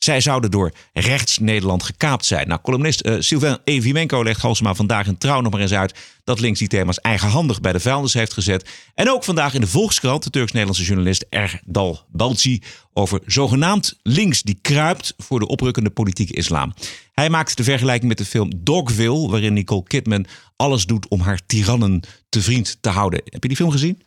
Zij 0.06 0.22
zouden 0.22 0.52
door 0.52 0.72
rechts-Nederland 0.94 1.84
gekaapt 1.84 2.26
zijn. 2.26 2.48
Nou, 2.48 2.62
columnist 2.62 3.00
eh, 3.00 3.16
Sylvain 3.20 3.58
Evimenko 3.64 4.24
legt 4.24 4.42
Halsema 4.42 4.74
vandaag 4.74 5.08
in 5.08 5.18
Trouw 5.18 5.42
nog 5.42 5.52
maar 5.52 5.62
eens 5.62 5.74
uit 5.74 5.96
dat 6.24 6.40
links 6.40 6.60
die 6.60 6.68
thema's 6.68 7.00
eigenhandig 7.00 7.62
bij 7.62 7.72
de 7.72 7.80
vuilnis 7.80 8.14
heeft 8.14 8.34
gezet. 8.34 8.70
En 8.94 9.10
ook 9.10 9.24
vandaag 9.24 9.54
in 9.54 9.62
de 9.62 9.68
Volkskrant 9.68 10.24
de 10.24 10.30
Turks-Nederlandse 10.30 10.84
journalist 10.84 11.26
Erdal 11.30 12.00
Balci 12.08 12.62
over 12.94 13.22
zogenaamd 13.26 14.00
links 14.04 14.42
die 14.42 14.60
kruipt 14.62 15.14
voor 15.18 15.40
de 15.40 15.48
oprukkende 15.48 15.90
politieke 15.90 16.34
islam. 16.34 16.74
Hij 17.12 17.30
maakt 17.30 17.58
de 17.58 17.64
vergelijking 17.64 18.08
met 18.08 18.18
de 18.18 18.26
film 18.26 18.52
Dogville, 18.58 19.30
waarin 19.30 19.54
Nicole 19.54 19.84
Kidman 19.84 20.26
alles 20.56 20.86
doet 20.86 21.08
om 21.08 21.20
haar 21.20 21.40
tirannen 21.46 22.02
te 22.30 22.42
vriend 22.42 22.78
te 22.82 22.90
houden. 22.90 23.22
Heb 23.24 23.42
je 23.42 23.48
die 23.48 23.58
film 23.58 23.72
gezien? 23.72 24.02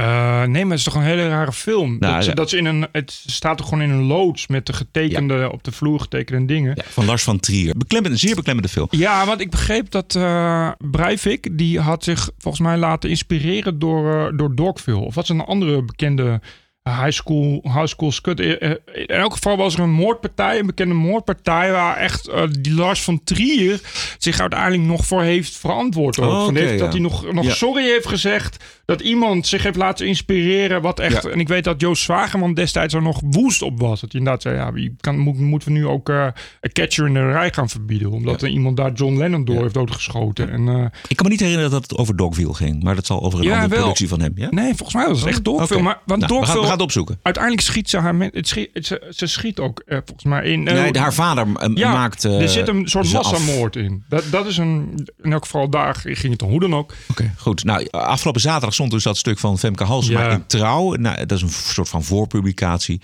Eh, 0.00 0.44
nee, 0.44 0.62
maar 0.62 0.70
het 0.70 0.78
is 0.78 0.84
toch 0.84 0.94
een 0.94 1.02
hele 1.02 1.28
rare 1.28 1.52
film. 1.52 1.96
Nou, 1.98 2.14
dat, 2.14 2.22
ze, 2.22 2.28
ja. 2.28 2.34
dat 2.34 2.50
ze 2.50 2.56
in 2.56 2.64
een, 2.64 2.86
het 2.92 3.22
staat 3.26 3.58
toch 3.58 3.68
gewoon 3.68 3.84
in 3.84 3.90
een 3.90 4.02
loods 4.02 4.46
met 4.46 4.66
de 4.66 4.72
getekende, 4.72 5.52
op 5.52 5.64
de 5.64 5.72
vloer 5.72 6.00
getekende 6.00 6.46
dingen. 6.46 6.72
Ja, 6.74 6.82
van 6.88 7.04
Lars 7.04 7.22
van 7.22 7.40
Trier. 7.40 7.74
Beklemmend, 7.76 8.14
een 8.14 8.20
zeer 8.20 8.34
beklemmende 8.34 8.68
film. 8.68 8.86
Ja, 8.90 9.26
want 9.26 9.40
ik 9.40 9.50
begreep 9.50 9.90
dat 9.90 10.14
eh 10.14 10.70
Breivik, 10.78 11.58
die 11.58 11.80
had 11.80 12.04
zich 12.04 12.30
volgens 12.38 12.62
mij 12.62 12.76
laten 12.76 13.10
inspireren 13.10 13.78
door, 13.78 14.26
eh, 14.26 14.36
door 14.38 14.54
Dogville. 14.54 14.98
Of 14.98 15.14
wat 15.14 15.24
is 15.24 15.30
een 15.30 15.40
andere 15.40 15.82
bekende 15.82 16.40
high 16.82 17.10
school, 17.10 17.60
high 17.62 17.86
school 17.86 18.12
scud. 18.12 18.40
Eh, 18.40 18.62
eh, 18.70 18.76
In 18.94 19.06
elk 19.06 19.32
geval 19.32 19.56
was 19.56 19.74
er 19.74 19.80
een 19.80 19.90
moordpartij, 19.90 20.58
een 20.58 20.66
bekende 20.66 20.94
moordpartij, 20.94 21.72
waar 21.72 21.96
echt 21.96 22.28
eh, 22.28 22.42
die 22.60 22.74
Lars 22.74 23.02
van 23.02 23.20
Trier 23.24 23.80
zich 24.18 24.40
uiteindelijk 24.40 24.82
nog 24.82 25.06
voor 25.06 25.22
heeft 25.22 25.56
verantwoord. 25.56 26.18
Ook. 26.18 26.30
Oh, 26.30 26.48
heeft, 26.54 26.68
Dat 26.78 26.86
ja. 26.86 26.90
hij 26.90 27.00
nog, 27.00 27.32
nog 27.32 27.44
Ja. 27.44 27.52
sorry 27.54 27.82
heeft 27.84 28.06
gezegd. 28.06 28.64
Dat 28.84 29.00
iemand 29.00 29.46
zich 29.46 29.62
heeft 29.62 29.76
laten 29.76 30.06
inspireren. 30.06 30.82
Wat 30.82 31.00
echt. 31.00 31.22
Ja. 31.22 31.30
En 31.30 31.40
ik 31.40 31.48
weet 31.48 31.64
dat 31.64 31.80
Joost 31.80 32.02
Zwageman 32.02 32.54
destijds 32.54 32.94
er 32.94 33.02
nog 33.02 33.20
woest 33.24 33.62
op 33.62 33.80
was. 33.80 34.00
Dat 34.00 34.12
hij 34.12 34.20
inderdaad 34.20 34.42
zei: 34.42 34.56
ja, 34.56 34.72
wie 34.72 34.94
kan, 35.00 35.18
moet, 35.18 35.38
moeten 35.38 35.68
we 35.72 35.74
nu 35.78 35.86
ook 35.86 36.08
eh 36.08 36.26
een 36.60 36.72
catcher 36.72 37.06
in 37.06 37.14
de 37.14 37.30
rij 37.30 37.52
gaan 37.52 37.68
verbieden? 37.68 38.10
Omdat 38.10 38.42
er 38.42 38.48
iemand 38.48 38.76
daar 38.76 38.92
John 38.92 39.16
Lennon 39.16 39.44
door 39.44 39.62
heeft 39.62 39.74
doodgeschoten. 39.74 40.50
En, 40.50 40.68
eh, 40.68 40.84
Ik 41.08 41.16
kan 41.16 41.26
me 41.26 41.32
niet 41.32 41.40
herinneren 41.40 41.70
dat 41.70 41.82
het 41.82 41.96
over 41.96 42.16
Dogville 42.16 42.54
ging. 42.54 42.82
Maar 42.82 42.94
dat 42.94 43.06
zal 43.06 43.22
over 43.22 43.38
een 43.38 43.44
Ja, 43.44 43.50
andere 43.52 43.68
wel. 43.70 43.78
productie 43.78 44.08
van 44.08 44.20
hem. 44.20 44.32
Ja? 44.34 44.48
nee, 44.50 44.74
volgens 44.74 44.94
mij 44.94 45.06
was 45.08 45.18
het 45.20 45.28
echt 45.28 45.44
Dogville. 45.44 45.82
Maar, 45.82 45.98
want 46.06 46.20
Nou, 46.20 46.32
Dogville, 46.32 46.66
het 46.72 46.82
opzoeken. 46.82 47.18
uiteindelijk 47.22 47.64
schiet 47.66 47.90
ze 47.90 47.98
haar. 47.98 48.14
men- 48.14 48.30
Het 48.32 48.48
schiet, 48.48 48.70
het- 48.72 48.86
ze, 48.86 49.06
ze 49.10 49.26
schiet 49.26 49.58
ook 49.58 49.82
eh, 49.86 49.98
volgens 50.04 50.24
mij 50.24 50.44
in. 50.44 50.68
eh, 50.68 50.74
nee, 50.82 50.98
haar 50.98 51.14
vader 51.14 51.46
eh, 51.56 51.70
ja, 51.74 51.92
maakt. 51.92 52.24
eh, 52.24 52.40
er 52.42 52.48
zit 52.48 52.68
een 52.68 52.88
soort 52.88 53.06
af. 53.06 53.12
massamoord 53.12 53.76
in. 53.76 54.04
Dat, 54.08 54.24
dat 54.30 54.46
is 54.46 54.56
een. 54.56 55.08
In 55.22 55.32
elk 55.32 55.42
geval 55.44 55.68
daar 55.70 55.94
ging 56.02 56.32
het 56.32 56.42
om. 56.42 56.50
Hoe 56.50 56.60
dan 56.60 56.74
ook. 56.74 56.94
Oké, 57.10 57.32
goed. 57.38 57.64
Nou, 57.64 57.86
afgelopen 57.90 58.40
zaterdag 58.40 58.74
stond 58.74 58.90
dus 58.90 59.02
dat 59.02 59.16
stuk 59.16 59.38
van 59.38 59.58
Femke 59.58 59.84
Halsema 59.84 60.22
Ja. 60.22 60.30
in 60.30 60.46
Trouw. 60.46 60.94
Nou, 60.94 61.26
dat 61.26 61.32
is 61.36 61.42
een 61.42 61.48
soort 61.50 61.88
van 61.88 62.04
voorpublicatie. 62.04 63.00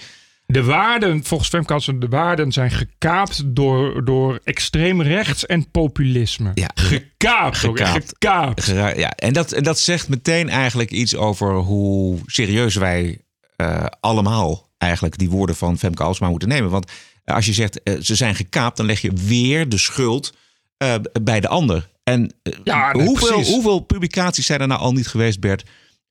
De 0.49 0.65
waarden, 0.65 1.25
volgens 1.25 1.49
Femke 1.49 1.73
Halsema, 1.73 1.99
de 2.01 2.09
waarden 2.09 2.53
zijn 2.53 2.71
gekaapt 2.71 3.43
door, 3.47 4.05
door 4.05 4.41
extreem 4.45 5.03
rechts 5.03 5.47
en 5.47 5.71
populisme. 5.71 6.51
Ja. 6.55 6.71
gekaapt. 6.75 7.57
Gekaapt. 7.57 8.67
Ja, 8.67 9.11
en 9.11 9.33
dat, 9.33 9.53
en 9.53 9.63
dat 9.63 9.79
zegt 9.79 10.09
meteen 10.09 10.49
eigenlijk 10.49 10.91
iets 10.91 11.17
over 11.17 11.55
hoe 11.55 12.19
serieus 12.27 12.75
wij 12.75 13.19
eh, 13.57 13.87
allemaal 14.01 14.69
eigenlijk 14.79 15.19
die 15.19 15.31
woorden 15.31 15.57
van 15.57 15.79
Femke 15.79 16.03
Halsema 16.03 16.31
moeten 16.31 16.49
nemen. 16.49 16.71
Want 16.71 16.93
als 17.25 17.47
je 17.47 17.53
zegt 17.53 17.83
eh, 17.83 18.01
ze 18.01 18.15
zijn 18.15 18.35
gekaapt, 18.35 18.77
dan 18.77 18.87
leg 18.87 19.01
je 19.01 19.13
weer 19.13 19.69
de 19.69 19.79
schuld 19.79 20.35
eh, 20.77 20.95
bij 21.23 21.41
de 21.41 21.49
ander. 21.49 21.91
En 22.05 22.35
eh, 22.43 22.53
Ja, 22.65 22.93
nee, 22.93 23.07
hoeveel, 23.07 23.43
hoeveel 23.43 23.81
publicaties 23.81 24.47
zijn 24.47 24.61
er 24.61 24.67
nou 24.67 24.81
al 24.81 24.93
niet 24.93 25.09
geweest, 25.09 25.41
Bert? 25.41 25.65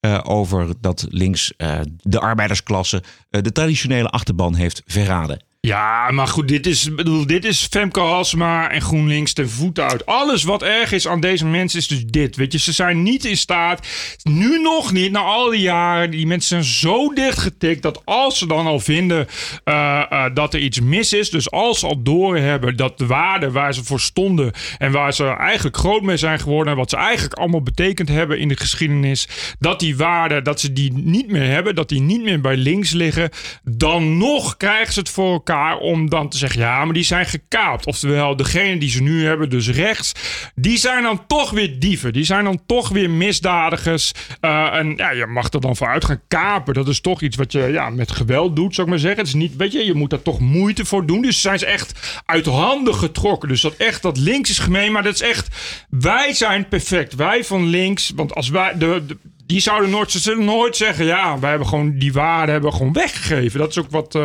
eh, 0.06 0.20
over 0.24 0.74
dat 0.82 1.06
links 1.10 1.54
eh, 1.58 1.80
de 2.02 2.20
arbeidersklasse 2.20 3.04
eh, 3.30 3.42
de 3.42 3.52
traditionele 3.52 4.10
achterban 4.10 4.56
heeft 4.56 4.82
verraden. 4.86 5.44
Ja, 5.66 6.12
maar 6.12 6.28
goed, 6.28 6.48
dit 6.48 6.68
is, 6.68 6.96
bedoel, 6.96 7.28
dit 7.28 7.46
is 7.46 7.68
Femke 7.70 8.00
Halsema 8.00 8.70
en 8.72 8.82
GroenLinks 8.82 9.34
ten 9.34 9.50
voet 9.50 9.80
uit. 9.80 10.06
Alles 10.06 10.44
wat 10.44 10.64
erg 10.64 10.92
is 10.92 11.08
aan 11.08 11.20
deze 11.20 11.46
mensen 11.46 11.80
is 11.80 11.88
dus 11.88 12.06
dit. 12.06 12.36
Weet 12.36 12.52
je, 12.52 12.60
ze 12.60 12.72
zijn 12.72 13.04
niet 13.04 13.26
in 13.26 13.38
staat, 13.38 13.88
nu 14.24 14.62
nog 14.62 14.92
niet, 14.92 15.12
na 15.12 15.20
al 15.20 15.50
die 15.50 15.60
jaren, 15.60 16.12
die 16.12 16.28
mensen 16.28 16.48
zijn 16.48 16.64
zo 16.64 17.14
dichtgetikt 17.14 17.82
dat 17.82 18.02
als 18.04 18.38
ze 18.38 18.48
dan 18.48 18.66
al 18.66 18.80
vinden 18.80 19.28
eh, 19.64 20.04
eh, 20.10 20.26
dat 20.34 20.54
er 20.54 20.60
iets 20.60 20.80
mis 20.80 21.14
is, 21.14 21.30
dus 21.30 21.52
als 21.52 21.80
ze 21.80 21.88
al 21.88 22.04
doorhebben 22.04 22.76
dat 22.76 22.98
de 22.98 23.06
waarden 23.06 23.52
waar 23.52 23.74
ze 23.74 23.84
voor 23.84 24.00
stonden 24.00 24.52
en 24.78 24.92
waar 24.92 25.14
ze 25.14 25.26
eigenlijk 25.26 25.78
groot 25.78 26.02
mee 26.02 26.18
zijn 26.18 26.40
geworden 26.40 26.74
en 26.74 26.80
wat 26.80 26.90
ze 26.90 26.98
eigenlijk 26.98 27.34
allemaal 27.34 27.64
betekend 27.64 28.10
hebben 28.10 28.40
in 28.40 28.48
de 28.48 28.58
geschiedenis, 28.58 29.28
dat 29.60 29.80
die 29.80 29.98
waarden, 29.98 30.44
dat 30.44 30.60
ze 30.60 30.74
die 30.74 30.94
niet 30.94 31.28
meer 31.28 31.48
hebben, 31.50 31.76
dat 31.76 31.90
die 31.90 32.02
niet 32.02 32.24
meer 32.24 32.42
bij 32.42 32.58
links 32.58 32.92
liggen, 32.92 33.30
dan 33.64 34.18
nog 34.18 34.58
krijgen 34.58 34.94
ze 34.94 35.00
het 35.00 35.10
voor 35.10 35.32
elkaar 35.32 35.54
om 35.80 36.10
dan 36.10 36.30
te 36.30 36.38
zeggen, 36.38 36.60
ja, 36.62 36.86
maar 36.86 36.94
die 36.94 37.04
zijn 37.04 37.26
gekaapt. 37.26 37.86
Oftewel, 37.86 38.36
degene 38.36 38.78
die 38.78 38.90
ze 38.90 39.02
nu 39.02 39.26
hebben, 39.26 39.50
dus 39.50 39.70
rechts, 39.70 40.12
die 40.56 40.78
zijn 40.78 41.04
dan 41.04 41.26
toch 41.28 41.50
weer 41.52 41.80
dieven. 41.80 42.14
Die 42.14 42.24
zijn 42.24 42.44
dan 42.44 42.62
toch 42.66 42.90
weer 42.90 43.10
misdadigers. 43.10 44.12
Eh, 44.40 44.74
en 44.74 44.94
ja, 44.96 45.12
je 45.12 45.26
mag 45.26 45.52
er 45.54 45.62
dan 45.62 45.76
vooruit 45.76 46.06
gaan 46.06 46.22
kapen. 46.28 46.74
Dat 46.74 46.88
is 46.88 47.02
toch 47.02 47.22
iets 47.22 47.36
wat 47.36 47.52
je 47.52 47.60
ja, 47.60 47.90
met 47.90 48.12
geweld 48.12 48.56
doet, 48.56 48.76
zou 48.76 48.88
ik 48.88 48.94
maar 48.94 49.02
zeggen. 49.02 49.20
Het 49.20 49.28
is 49.28 49.34
niet, 49.34 49.56
weet 49.56 49.72
je, 49.72 49.86
je 49.86 49.94
moet 49.94 50.10
daar 50.10 50.22
toch 50.22 50.40
moeite 50.40 50.86
voor 50.86 51.06
doen. 51.06 51.22
Dus 51.22 51.42
zijn 51.42 51.60
ze 51.60 51.66
echt 51.66 52.22
uit 52.26 52.46
handen 52.46 52.96
getrokken. 52.96 53.50
Dus 53.50 53.62
dat 53.62 53.74
echt, 53.76 54.02
dat 54.02 54.18
links 54.18 54.50
is 54.50 54.60
gemeen, 54.60 54.92
maar 54.92 55.04
dat 55.04 55.14
is 55.14 55.22
echt, 55.22 55.48
wij 55.90 56.34
zijn 56.34 56.68
perfect. 56.68 57.16
Wij 57.16 57.44
van 57.44 57.66
links, 57.66 58.12
want 58.16 58.36
als 58.36 58.50
wij, 58.50 58.78
de, 58.78 59.04
de- 59.08 59.18
die 59.46 59.60
zouden 59.60 59.90
nooit, 59.90 60.12
ze 60.12 60.20
zullen 60.20 60.46
nooit 60.46 60.76
zeggen, 60.76 61.06
ja, 61.06 61.40
wij 61.40 61.50
hebben 61.50 61.68
gewoon 61.68 61.98
die 61.98 62.14
waarden 62.14 62.54
hebben 62.54 62.74
gewoon 62.74 62.94
weggegeven. 62.94 63.60
Dat 63.60 63.70
is 63.70 63.78
ook 63.78 63.90
wat, 63.90 64.16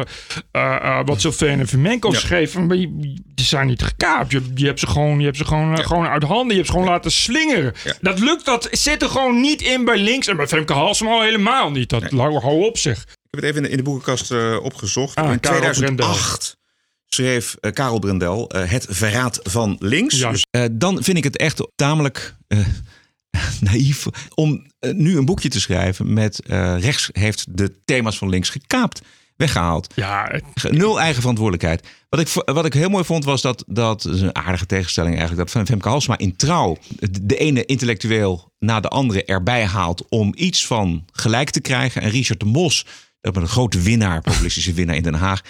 eh, 0.52 1.00
wat 1.04 1.20
Sylvain 1.20 1.60
en 1.60 1.66
Vermenko 1.66 2.12
schreven. 2.12 2.66
Maar 2.66 2.76
die, 2.76 3.22
die 3.34 3.46
zijn 3.46 3.66
niet 3.66 3.82
gekaapt. 3.82 4.30
Je, 4.30 4.42
je 4.54 4.66
hebt 4.66 4.80
ze 4.80 4.86
gewoon, 4.86 5.18
je 5.18 5.24
hebt 5.24 5.36
ze 5.36 5.44
gewoon, 5.44 5.78
gewoon 5.78 6.06
uit 6.06 6.22
handen. 6.22 6.48
Je 6.48 6.54
hebt 6.54 6.66
ze 6.66 6.72
gewoon 6.72 6.88
laten 6.88 7.10
slingeren. 7.10 7.72
Dat 8.00 8.18
lukt, 8.18 8.44
dat 8.44 8.68
zit 8.70 9.02
er 9.02 9.08
gewoon 9.08 9.40
niet 9.40 9.62
in 9.62 9.84
bij 9.84 9.98
links. 9.98 10.26
En 10.26 10.36
bij 10.36 10.46
Femke 10.46 10.72
Halsema 10.72 11.10
al 11.10 11.22
helemaal 11.22 11.70
niet. 11.70 11.88
Dat 11.88 12.10
hou 12.10 12.64
op 12.64 12.78
zich. 12.78 12.98
Ik 13.02 13.36
heb 13.36 13.40
het 13.40 13.44
even 13.44 13.56
in 13.56 13.62
de, 13.62 13.70
in 13.70 13.76
de 13.76 13.82
boekenkast 13.82 14.30
opgezocht. 14.62 15.16
Ah, 15.16 15.32
in 15.32 15.40
Karel 15.40 15.58
2008 15.58 16.58
schreef 17.06 17.56
Karel 17.72 17.98
Brendel 17.98 18.50
Het 18.56 18.86
Verraad 18.88 19.40
van 19.42 19.76
Links. 19.78 20.18
Dus, 20.18 20.46
dan 20.72 21.02
vind 21.02 21.16
ik 21.16 21.24
het 21.24 21.36
echt 21.36 21.68
tamelijk 21.74 22.34
naïef 23.60 24.06
om 24.34 24.66
eh, 24.78 24.92
nu 24.92 25.16
een 25.16 25.24
boekje 25.24 25.48
te 25.48 25.60
schrijven 25.60 26.12
met 26.12 26.40
eh, 26.46 26.76
rechts 26.80 27.08
heeft 27.12 27.46
de 27.48 27.74
thema's 27.84 28.18
van 28.18 28.28
links 28.28 28.48
gekaapt, 28.48 29.00
weggehaald. 29.36 29.92
Ja, 29.94 30.40
Nul 30.70 31.00
eigen 31.00 31.20
verantwoordelijkheid. 31.20 31.86
Wat 32.08 32.20
ik, 32.20 32.28
wat 32.54 32.64
ik 32.64 32.72
heel 32.72 32.88
mooi 32.88 33.04
vond 33.04 33.24
was 33.24 33.42
dat, 33.42 33.64
dat 33.66 34.04
is 34.04 34.20
een 34.20 34.34
aardige 34.36 34.66
tegenstelling 34.66 35.16
eigenlijk, 35.16 35.42
dat 35.42 35.50
Fem- 35.56 35.66
Femke 35.66 35.88
Halsema 35.88 36.18
in 36.18 36.36
trouw 36.36 36.76
de- 37.22 37.36
ene 37.36 37.64
intellectueel 37.64 38.52
na 38.58 38.80
de 38.80 38.88
andere 38.88 39.24
erbij 39.24 39.64
haalt 39.64 40.08
om 40.08 40.32
iets 40.36 40.66
van 40.66 41.04
gelijk 41.12 41.50
te 41.50 41.60
krijgen. 41.60 42.02
En 42.02 42.10
Richard 42.10 42.40
de 42.40 42.46
Mos, 42.46 42.86
dat 43.20 43.36
een 43.36 43.48
grote 43.48 43.80
winnaar, 43.80 44.20
populistische 44.20 44.72
winnaar 44.72 44.96
in 44.96 45.02
Den 45.02 45.14
Haag, 45.14 45.40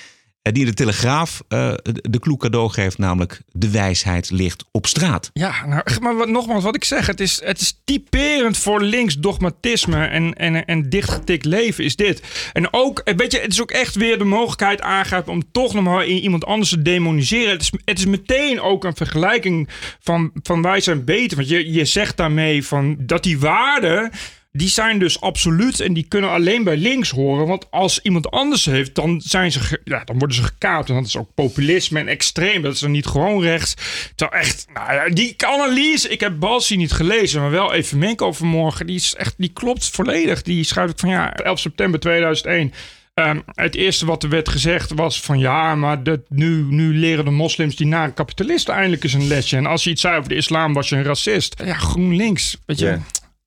die 0.43 0.63
in 0.63 0.69
de 0.69 0.75
Telegraaf 0.75 1.43
eh, 1.49 1.73
de 1.83 2.19
kloek 2.19 2.41
cadeau 2.41 2.71
geeft, 2.71 2.99
namelijk 2.99 3.41
de 3.53 3.71
wijsheid 3.71 4.31
ligt 4.31 4.65
op 4.71 4.87
straat. 4.87 5.31
Ja, 5.33 5.67
nou, 5.67 5.83
maar 6.01 6.31
nogmaals, 6.31 6.65
wat 6.65 6.75
ik 6.75 6.85
zeg, 6.85 7.07
het 7.07 7.21
is, 7.21 7.41
het 7.45 7.61
is 7.61 7.81
typerend 7.85 8.59
voor 8.59 8.83
links 8.83 9.19
dogmatisme 9.19 10.05
en, 10.05 10.35
en, 10.35 10.65
en 10.65 10.89
dichtgetikt 10.89 11.45
leven 11.45 11.85
is 11.85 11.97
dit. 11.97 12.23
En 12.53 12.73
ook, 12.73 12.99
eh, 12.99 13.17
weet 13.17 13.33
je, 13.33 13.39
het 13.39 13.53
is 13.53 13.63
ook 13.63 13.71
echt 13.71 13.95
weer 13.95 14.19
de 14.19 14.25
mogelijkheid 14.25 14.81
aangrijpen 14.81 15.33
om 15.33 15.53
toch 15.53 15.75
nog 15.75 15.85
maar 15.85 16.07
iemand 16.07 16.45
anders 16.45 16.71
te 16.71 16.83
demoniseren. 16.83 17.51
Het 17.51 17.63
is, 17.63 17.73
het 17.85 17.99
is 17.99 18.07
meteen 18.07 18.61
ook 18.61 18.85
een 18.85 18.97
vergelijking 18.97 19.69
van, 20.01 20.31
van 20.43 20.63
wij 20.63 20.81
zijn 20.81 21.05
beter. 21.05 21.37
Want 21.37 21.49
je, 21.49 21.73
je 21.73 21.85
zegt 21.85 22.17
daarmee 22.17 22.67
van 22.67 22.97
dat 22.99 23.23
die 23.23 23.39
waarden, 23.39 24.11
die 24.53 24.69
zijn 24.69 24.99
dus 24.99 25.21
absoluut 25.21 25.81
en 25.81 25.93
die 25.93 26.07
kunnen 26.09 26.31
alleen 26.31 26.65
bij 26.65 26.77
links 26.77 27.11
horen. 27.11 27.47
Want 27.47 27.71
als 27.71 28.01
iemand 28.03 28.31
anders 28.31 28.65
heeft, 28.65 28.95
dan, 28.95 29.21
zijn 29.25 29.53
ze 29.53 29.81
ja, 29.85 30.05
dan 30.05 30.19
worden 30.19 30.37
ze 30.37 30.43
gekaapt. 30.43 30.89
En 30.89 30.95
dat 30.95 31.07
is 31.07 31.17
ook 31.17 31.35
populisme 31.35 32.01
en 32.01 32.09
extreem. 32.09 32.63
Dat 32.63 32.75
is 32.75 32.81
dan 32.81 32.91
niet 32.91 33.07
gewoon 33.07 33.43
rechts. 33.43 33.75
Terwijl 34.15 34.43
echt, 34.43 34.67
nou 34.75 34.93
ja, 34.93 35.09
die 35.09 35.35
analyse, 35.47 36.09
ik 36.09 36.21
heb 36.21 36.39
Balsi 36.39 36.77
niet 36.77 36.93
gelezen, 36.93 37.41
maar 37.41 37.51
wel 37.51 37.73
even 37.73 37.99
Menko 37.99 38.33
vanmorgen. 38.33 38.87
Die, 38.87 38.97
is 38.97 39.15
echt, 39.15 39.35
die 39.37 39.53
klopt 39.53 39.91
volledig. 39.91 40.43
Die 40.43 40.65
schrijft 40.65 40.93
ook 40.93 40.99
van 40.99 41.09
ja, 41.09 41.35
11 41.35 41.59
september 41.59 42.01
2001. 42.01 42.73
Ehm, 43.15 43.41
het 43.55 43.75
eerste 43.75 44.07
wat 44.07 44.23
er 44.23 44.29
werd 44.29 44.49
gezegd 44.49 44.93
was 44.95 45.21
van 45.21 45.39
ja, 45.39 45.75
maar 45.75 46.03
dat 46.03 46.21
nu, 46.29 46.65
nu 46.69 46.99
leren 46.99 47.25
de 47.25 47.31
moslims 47.31 47.77
die 47.77 47.87
na 47.87 48.09
kapitalisten 48.09 48.75
eindelijk 48.75 49.05
eens 49.05 49.13
een 49.13 49.27
lesje. 49.27 49.57
En 49.57 49.67
als 49.67 49.85
je 49.85 49.91
iets 49.91 50.01
zei 50.01 50.17
over 50.17 50.29
de 50.29 50.35
islam, 50.35 50.73
was 50.73 50.89
je 50.89 50.97
een 50.97 51.05
racist. 51.05 51.63
Ja, 51.65 51.75
GroenLinks, 51.75 52.57
weet 52.67 52.79
je. 52.79 52.99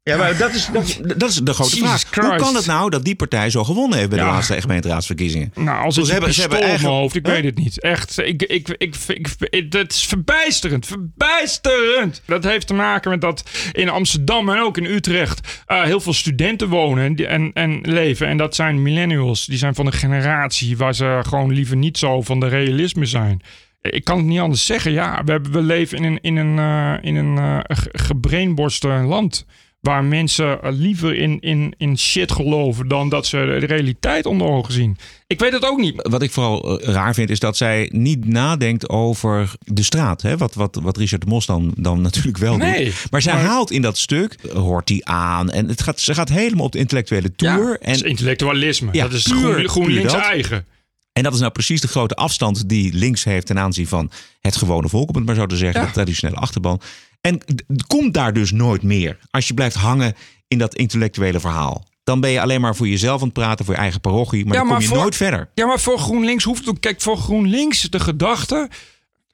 Ja, 0.06 0.18
maar 0.18 0.38
dat 0.38 0.54
is, 0.54 0.68
dat, 0.74 0.84
is- 0.84 0.98
dat 0.98 1.30
is 1.30 1.36
de 1.36 1.54
grote 1.54 1.76
Jesus 1.76 2.04
vraag. 2.04 2.28
Hoe 2.30 2.36
kan 2.38 2.56
het 2.56 2.66
nou 2.66 2.89
dat 2.89 3.04
die 3.06 3.16
partij 3.16 3.50
zo 3.50 3.63
gewonnen 3.63 3.98
heeft 3.98 4.10
bij 4.10 4.18
de 4.20 4.24
Ja. 4.26 4.32
laatste 4.32 4.62
gemeenteraadsverkiezingen? 4.62 5.52
Nou, 5.56 5.84
als 5.86 5.94
Ze 5.96 6.02
het 6.02 6.12
hebben- 6.12 6.34
ze 6.34 6.42
hebben 6.42 6.62
eigen- 6.62 6.82
mijn 6.82 6.94
hoofd. 6.96 7.16
Ik 7.16 7.26
Huh? 7.26 7.36
weet 7.36 7.44
het 7.44 7.58
niet. 7.58 7.82
Echt. 7.82 8.18
Ik, 8.18 8.44
ik, 8.44 8.70
ik, 8.70 8.98
ik, 9.08 9.28
ik- 9.50 9.74
het 9.74 9.92
is 9.94 10.06
verbijsterend. 10.06 10.86
Verbijsterend. 10.86 12.22
Dat 12.26 12.44
heeft 12.44 12.68
te 12.68 12.74
maken 12.74 13.10
met 13.12 13.22
dat 13.22 13.44
in 13.72 13.89
Amsterdam 13.89 14.50
en 14.50 14.60
ook 14.62 14.78
in 14.78 14.86
Utrecht 14.86 15.62
eh, 15.66 15.84
heel 15.84 16.00
veel 16.00 16.13
studenten 16.13 16.68
wonen 16.70 17.04
en, 17.18 17.28
en, 17.28 17.52
en 17.54 17.80
leven. 17.82 18.28
En 18.28 18.38
dat 18.38 18.56
zijn 18.56 18.82
millennials. 18.82 19.46
Die 19.46 19.58
zijn 19.58 19.76
van 19.76 19.86
de 19.86 19.92
generatie 19.92 20.78
waar 20.78 20.96
ze 20.96 21.20
gewoon 21.28 21.54
liever 21.54 21.76
niet 21.78 21.98
zo 21.98 22.22
van 22.22 22.39
de 22.39 22.48
realisme 22.48 23.06
zijn. 23.06 23.42
Ik 23.82 24.04
kan 24.04 24.18
het 24.18 24.26
niet 24.26 24.39
anders 24.39 24.66
zeggen. 24.66 24.92
Ja, 24.92 25.22
we, 25.26 25.32
hebben, 25.32 25.52
we 25.52 25.62
leven 25.62 25.98
in 25.98 26.04
een, 26.04 26.20
in 26.22 26.36
een, 26.36 26.60
eh, 26.60 26.94
in 27.10 27.16
een 27.16 27.63
gebrainborste 27.92 28.88
land. 28.88 29.46
Waar 29.84 30.04
mensen 30.04 30.60
liever 30.63 31.15
in, 31.15 31.39
in, 31.39 31.74
in 31.78 31.98
shit 31.98 32.32
geloven 32.32 32.88
dan 32.88 33.10
dat 33.10 33.28
ze 33.28 33.58
de 33.60 33.65
realiteit 33.65 34.26
onder 34.26 34.48
ogen 34.48 34.74
zien. 34.74 34.98
Ik 35.28 35.39
weet 35.39 35.52
het 35.52 35.65
ook 35.65 35.80
niet. 35.80 35.93
Wat 36.10 36.22
ik 36.22 36.32
vooral 36.32 36.80
eh, 36.80 36.93
raar 36.93 37.13
vind, 37.13 37.30
is 37.30 37.39
dat 37.39 37.58
zij 37.58 37.89
niet 37.93 38.26
nadenkt 38.26 38.89
over 38.89 39.52
de 39.60 39.84
straat. 39.84 40.22
Hè? 40.22 40.38
Wat, 40.38 40.54
wat, 40.54 40.80
wat 40.82 40.98
Richard 40.98 41.22
de 41.22 41.28
Mos 41.28 41.46
dan, 41.46 41.74
dan 41.78 42.02
natuurlijk 42.02 42.38
wel 42.38 42.58
Nee, 42.58 42.84
doet. 42.86 43.06
Maar 43.12 43.22
zij 43.22 43.34
maar- 43.34 43.43
haalt 43.43 43.72
in 43.72 43.82
dat 43.82 43.98
stuk, 43.98 44.36
hoort 44.54 44.88
die 44.88 45.06
aan. 45.06 45.52
En 45.52 45.67
het 45.67 45.82
gaat, 45.82 46.00
ze 46.00 46.13
gaat 46.13 46.30
helemaal 46.30 46.65
op 46.65 46.72
de 46.72 46.80
intellectuele 46.80 47.36
tour. 47.36 47.78
dat 47.82 47.93
is 47.96 48.02
en, 48.02 48.10
intellectualisme. 48.10 48.89
Ja, 48.91 49.04
dat 49.04 49.13
is 49.13 49.24
puur- 49.24 49.38
groen, 49.38 49.56
puur 49.56 49.69
GroenLinks 49.69 50.13
eigen. 50.13 50.65
en 51.13 51.24
dat 51.24 51.34
is 51.34 51.39
nou 51.39 51.52
precies 51.52 51.82
de 51.82 51.88
grote 51.88 52.15
afstand 52.15 52.69
die 52.69 52.93
links 52.93 53.24
heeft 53.24 53.46
ten 53.46 53.60
aanzien 53.60 53.88
van 53.88 54.12
het 54.41 54.56
gewone 54.56 54.89
volk, 54.89 55.10
om 55.10 55.15
het 55.15 55.26
maar 55.26 55.36
zo 55.36 55.46
te 55.46 55.58
zeggen. 55.58 55.82
Ja. 55.82 55.88
De 55.88 55.93
traditionele 55.93 56.39
achterban. 56.39 56.82
En 57.28 57.40
komt 57.88 58.14
daar 58.14 58.34
dus 58.34 58.52
nooit 58.52 58.84
meer. 58.84 59.18
Als 59.32 59.48
je 59.48 59.54
blijft 59.54 59.76
hangen 59.76 60.14
in 60.48 60.58
dat 60.58 60.76
intellectuele 60.76 61.40
verhaal. 61.40 61.86
Dan 62.04 62.20
ben 62.20 62.30
je 62.30 62.42
alleen 62.42 62.62
maar 62.62 62.76
voor 62.76 62.88
jezelf 62.88 63.20
aan 63.20 63.26
het 63.26 63.34
praten, 63.34 63.66
voor 63.66 63.74
je 63.74 63.80
eigen 63.80 64.02
parochie. 64.02 64.46
Maar 64.46 64.54
Ja, 64.54 64.60
dan 64.60 64.68
maar 64.68 64.76
kom 64.78 64.84
je 64.86 64.90
voor- 64.92 65.02
nooit 65.02 65.16
verder. 65.16 65.50
Ja, 65.54 65.66
maar 65.66 65.80
voor 65.80 66.00
GroenLinks 66.00 66.44
hoeft 66.44 66.60
het 66.60 66.70
ook. 66.70 66.82
Kijk, 66.82 67.02
voor 67.02 67.18
GroenLinks 67.18 67.82
de 67.82 68.00
gedachte. 68.00 68.70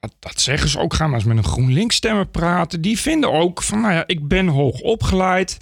Dat, 0.00 0.14
dat 0.18 0.40
zeggen 0.40 0.68
ze 0.68 0.78
ook. 0.78 0.94
Ga 0.94 1.06
maar 1.06 1.14
eens 1.18 1.24
met 1.24 1.36
een 1.36 1.44
GroenLinks 1.44 1.96
stemmer 1.96 2.26
praten. 2.26 2.80
Die 2.80 2.98
vinden 2.98 3.32
ook 3.32 3.62
van, 3.62 3.80
nou 3.80 3.92
ja, 3.92 4.04
ik 4.06 4.28
ben 4.28 4.46
hoog 4.46 4.80
opgeleid. 4.80 5.56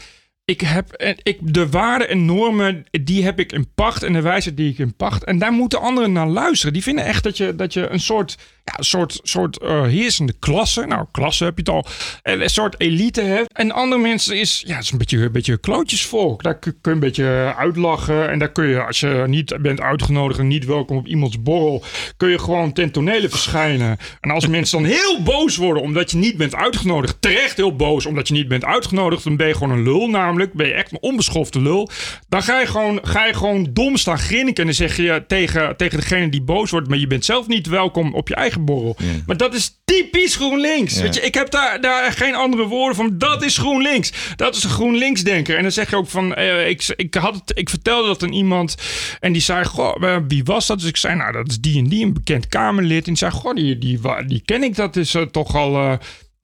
Ik 0.44 0.60
heb 0.60 0.96
ik, 1.22 1.38
de 1.40 1.68
waarden 1.68 2.08
en 2.08 2.24
normen, 2.24 2.84
die 2.90 3.24
heb 3.24 3.38
ik 3.38 3.52
in 3.52 3.68
pacht. 3.74 4.02
En 4.02 4.12
de 4.12 4.20
wijsheid 4.20 4.56
die 4.56 4.70
ik 4.70 4.78
in 4.78 4.94
pacht. 4.96 5.24
En 5.24 5.38
daar 5.38 5.52
moeten 5.52 5.80
anderen 5.80 6.12
naar 6.12 6.28
luisteren. 6.28 6.72
Die 6.72 6.82
vinden 6.82 7.04
echt 7.04 7.22
dat 7.22 7.36
je, 7.36 7.54
dat 7.54 7.72
je 7.72 7.88
een 7.88 8.00
soort, 8.00 8.38
ja, 8.68 8.78
een 8.78 8.84
soort, 8.84 9.20
soort 9.22 9.58
eh, 9.58 9.82
heersende 9.82 10.34
klasse. 10.38 10.86
Nou, 10.86 11.06
klasse 11.12 11.44
heb 11.44 11.54
je 11.54 11.60
het 11.60 11.70
al. 11.70 11.86
En 12.22 12.42
Een 12.42 12.50
soort 12.50 12.80
elite 12.80 13.20
hebt. 13.20 13.52
En 13.52 13.72
andere 13.72 14.00
mensen 14.00 14.38
is, 14.38 14.62
ja, 14.66 14.74
het 14.74 14.84
is 14.84 14.90
een 14.90 14.98
beetje, 14.98 15.18
een 15.18 15.32
beetje 15.32 15.58
klootjesvolk. 15.58 16.42
Daar 16.42 16.58
kun 16.58 16.80
kun 16.80 16.92
je 16.92 16.98
een 16.98 17.06
beetje 17.06 17.54
uitlachen. 17.56 18.30
En 18.30 18.38
daar 18.38 18.52
kun 18.52 18.66
je, 18.66 18.84
als 18.84 19.00
je 19.00 19.24
niet 19.26 19.56
bent 19.60 19.80
uitgenodigd 19.80 20.38
en 20.38 20.46
niet 20.46 20.64
welkom 20.64 20.96
op 20.96 21.06
iemands 21.06 21.42
borrel, 21.42 21.82
kun 22.16 22.28
je 22.28 22.38
gewoon 22.38 22.72
ten 22.72 22.90
tonele 22.90 23.28
verschijnen. 23.28 23.96
En 24.20 24.30
als 24.30 24.46
mensen 24.46 24.82
dan 24.82 24.90
heel 24.90 25.22
boos 25.22 25.56
worden 25.56 25.82
omdat 25.82 26.10
je 26.10 26.16
niet 26.16 26.36
bent 26.36 26.54
uitgenodigd, 26.54 27.16
terecht 27.20 27.56
heel 27.56 27.76
boos 27.76 28.06
omdat 28.06 28.28
je 28.28 28.34
niet 28.34 28.48
bent 28.48 28.64
uitgenodigd, 28.64 29.24
dan 29.24 29.36
ben 29.36 29.46
je 29.46 29.54
gewoon 29.54 29.78
een 29.78 29.82
lul 29.82 30.08
namelijk. 30.08 30.52
Ben 30.52 30.66
je 30.66 30.74
echt 30.74 30.92
een 30.92 30.98
onbeschofte 31.00 31.60
lul. 31.60 31.90
Dan 32.28 32.42
ga 32.42 32.60
je 32.60 32.66
gewoon, 32.66 32.98
ga 33.02 33.26
je 33.26 33.34
gewoon 33.34 33.68
dom 33.70 33.96
staan 33.96 34.18
grinniken 34.18 34.56
en 34.60 34.64
dan 34.64 34.74
zeg 34.74 34.96
je 34.96 35.24
tegen, 35.26 35.76
tegen 35.76 35.98
degene 35.98 36.28
die 36.28 36.42
boos 36.42 36.70
wordt, 36.70 36.88
maar 36.88 36.98
je 36.98 37.06
bent 37.06 37.24
zelf 37.24 37.46
niet 37.46 37.66
welkom 37.66 38.14
op 38.14 38.28
je 38.28 38.34
eigen 38.34 38.57
borrel. 38.64 38.96
Maar 39.26 39.36
dat 39.36 39.54
is 39.54 39.78
typisch 39.84 40.36
GroenLinks. 40.36 41.00
Weet 41.00 41.14
je, 41.14 41.20
ik 41.20 41.34
heb 41.34 41.50
daar, 41.50 41.80
daar 41.80 42.12
geen 42.12 42.34
andere 42.34 42.64
woorden 42.64 42.96
van. 42.96 43.18
Dat 43.18 43.42
is 43.42 43.58
GroenLinks. 43.58 44.12
Dat 44.36 44.56
is 44.56 44.64
een 44.64 44.70
GroenLinks-denker. 44.70 45.56
En 45.56 45.62
dan 45.62 45.72
zeg 45.72 45.90
je 45.90 45.96
ook 45.96 46.08
van... 46.08 46.34
eh, 46.34 46.68
ik, 46.68 46.92
ik, 46.96 47.14
had 47.14 47.34
het, 47.34 47.58
ik 47.58 47.68
vertelde 47.68 48.06
dat 48.08 48.22
aan 48.22 48.32
iemand 48.32 48.74
en 49.20 49.32
die 49.32 49.42
zei... 49.42 49.64
Goh, 49.64 50.02
eh, 50.02 50.16
wie 50.28 50.44
was 50.44 50.66
dat? 50.66 50.78
Dus 50.78 50.88
ik 50.88 50.96
zei, 50.96 51.14
nou, 51.14 51.32
dat 51.32 51.48
is 51.48 51.60
die 51.60 51.78
en 51.78 51.88
die, 51.88 52.04
een 52.04 52.12
bekend 52.12 52.48
Kamerlid. 52.48 52.98
En 52.98 53.04
die 53.04 53.16
zei, 53.16 53.30
goh, 53.30 53.54
die, 53.54 53.78
die, 53.78 54.00
die 54.26 54.42
ken 54.44 54.62
ik. 54.62 54.76
Dat 54.76 54.96
is 54.96 55.14
eh, 55.14 55.22
toch 55.22 55.54
al... 55.54 55.76
eh, 55.76 55.92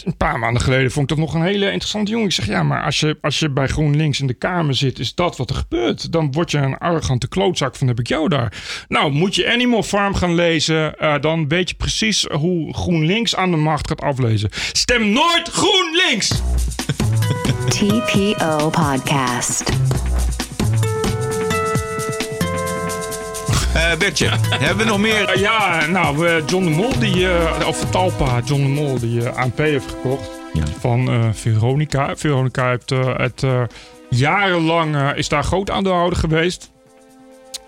een 0.05 0.17
paar 0.17 0.38
maanden 0.38 0.62
geleden 0.62 0.90
vond 0.90 1.11
ik 1.11 1.17
dat 1.17 1.27
nog 1.27 1.35
een 1.35 1.43
hele 1.43 1.64
interessante 1.67 2.11
jongen. 2.11 2.27
Ik 2.27 2.33
zeg, 2.33 2.47
ja, 2.47 2.62
maar 2.62 2.83
als 2.85 3.01
je, 3.01 3.19
als 3.21 3.38
je 3.38 3.51
bij 3.51 3.67
GroenLinks 3.67 4.21
in 4.21 4.27
de 4.27 4.35
Kamer 4.35 4.75
zit, 4.75 4.99
is 4.99 5.14
dat 5.14 5.37
wat 5.37 5.51
er 5.51 5.57
gebeurt. 5.57 6.12
Dan 6.12 6.33
word 6.33 6.51
je 6.51 6.59
een 6.59 6.79
arrogante 6.79 7.29
klootzak 7.29 7.77
van 7.77 7.87
heb 7.87 7.99
ik 7.99 8.09
jou 8.09 8.29
daar. 8.29 8.53
Nou, 8.88 9.12
moet 9.12 9.35
je 9.35 9.53
Animal 9.53 9.83
Farm 9.83 10.14
gaan 10.14 10.35
lezen, 10.35 10.99
eh, 10.99 11.14
dan 11.21 11.49
weet 11.49 11.69
je 11.69 11.75
precies 11.75 12.27
hoe 12.33 12.75
GroenLinks 12.75 13.37
aan 13.37 13.51
de 13.51 13.57
macht 13.57 13.88
gaat 13.88 14.01
aflezen. 14.01 14.51
Stem 14.73 15.12
nooit 15.12 15.49
GroenLinks! 15.49 16.43
TPO 17.69 18.71
Podcast. 18.71 19.62
Bertje, 23.98 24.28
hebben 24.50 24.76
we 24.84 24.90
nog 24.90 24.98
meer? 25.00 25.28
Eh, 25.28 25.40
ja, 25.40 25.87
nou, 25.87 26.28
eh, 26.28 26.34
John 26.46 26.64
de 26.64 26.70
Mol, 26.70 26.98
die, 26.98 27.28
eh, 27.28 27.68
of 27.68 27.90
Talpa, 27.90 28.40
John 28.44 28.62
de 28.62 28.68
Mol, 28.68 28.98
die 28.98 29.24
eh, 29.28 29.37
ANP 29.37 29.58
heeft 29.58 29.88
gekocht 29.90 30.30
Ja. 30.52 30.62
van 30.80 31.08
eh, 31.10 31.28
Veronica. 31.32 32.16
Veronica 32.16 32.68
heeft 32.68 32.92
eh, 32.92 33.16
het 33.16 33.42
eh, 33.42 33.62
jarenlang 34.10 34.96
eh, 34.96 35.08
is 35.14 35.28
daar 35.28 35.44
groot 35.44 35.70
aandeelhouder 35.70 36.18
geweest. 36.18 36.70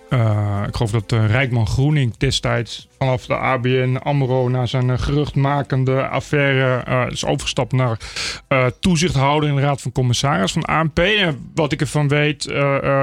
Eh, 0.09 0.63
ik 0.67 0.77
geloof 0.77 0.91
dat 0.91 1.13
eh, 1.13 1.27
Rijkman 1.27 1.67
Groening 1.67 2.17
destijds 2.17 2.89
vanaf 2.99 3.27
de 3.27 3.35
ABN 3.35 3.97
AMRO 4.03 4.49
na 4.49 4.67
zijn 4.67 4.91
eh, 4.91 4.99
geruchtmakende 4.99 6.09
affaire 6.09 7.11
is 7.11 7.25
overgestapt 7.25 7.73
naar 7.73 7.99
toezichthouder 8.81 9.49
in 9.49 9.57
de 9.57 9.61
Raad 9.61 9.81
van 9.81 9.93
Commissaris 9.93 10.53
van 10.53 10.63
ANP. 10.63 10.99
En 10.99 11.51
wat 11.55 11.73
ik 11.73 11.81
ervan 11.81 12.09
weet 12.09 12.53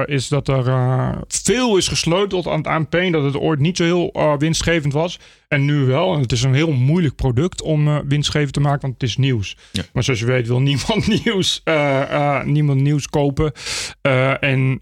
is 0.04 0.28
dat 0.28 0.48
er 0.48 0.64
veel 1.28 1.76
is 1.76 1.88
gesleuteld 1.88 2.46
aan 2.46 2.56
het 2.56 2.66
ANP. 2.66 2.94
en 2.94 3.12
Dat 3.12 3.24
het 3.24 3.36
ooit 3.36 3.60
niet 3.60 3.76
zo 3.76 3.84
heel 3.84 4.36
winstgevend 4.38 4.92
was. 4.92 5.20
En 5.48 5.64
nu 5.64 5.84
wel. 5.84 6.14
En 6.14 6.20
het 6.20 6.32
is 6.32 6.42
een 6.42 6.54
heel 6.54 6.72
moeilijk 6.72 7.14
product 7.14 7.62
om 7.62 8.08
winstgevend 8.08 8.52
te 8.52 8.60
maken, 8.60 8.80
want 8.80 8.94
het 8.94 9.02
is 9.02 9.16
nieuws. 9.16 9.56
Ja. 9.72 9.82
Maar 9.92 10.02
zoals 10.02 10.20
je 10.20 10.26
weet 10.26 10.46
wil 10.46 10.60
niemand 10.70 11.24
nieuws, 11.24 11.62
niemand 12.44 12.80
nieuws 12.80 13.08
kopen. 13.08 13.52
En 14.40 14.80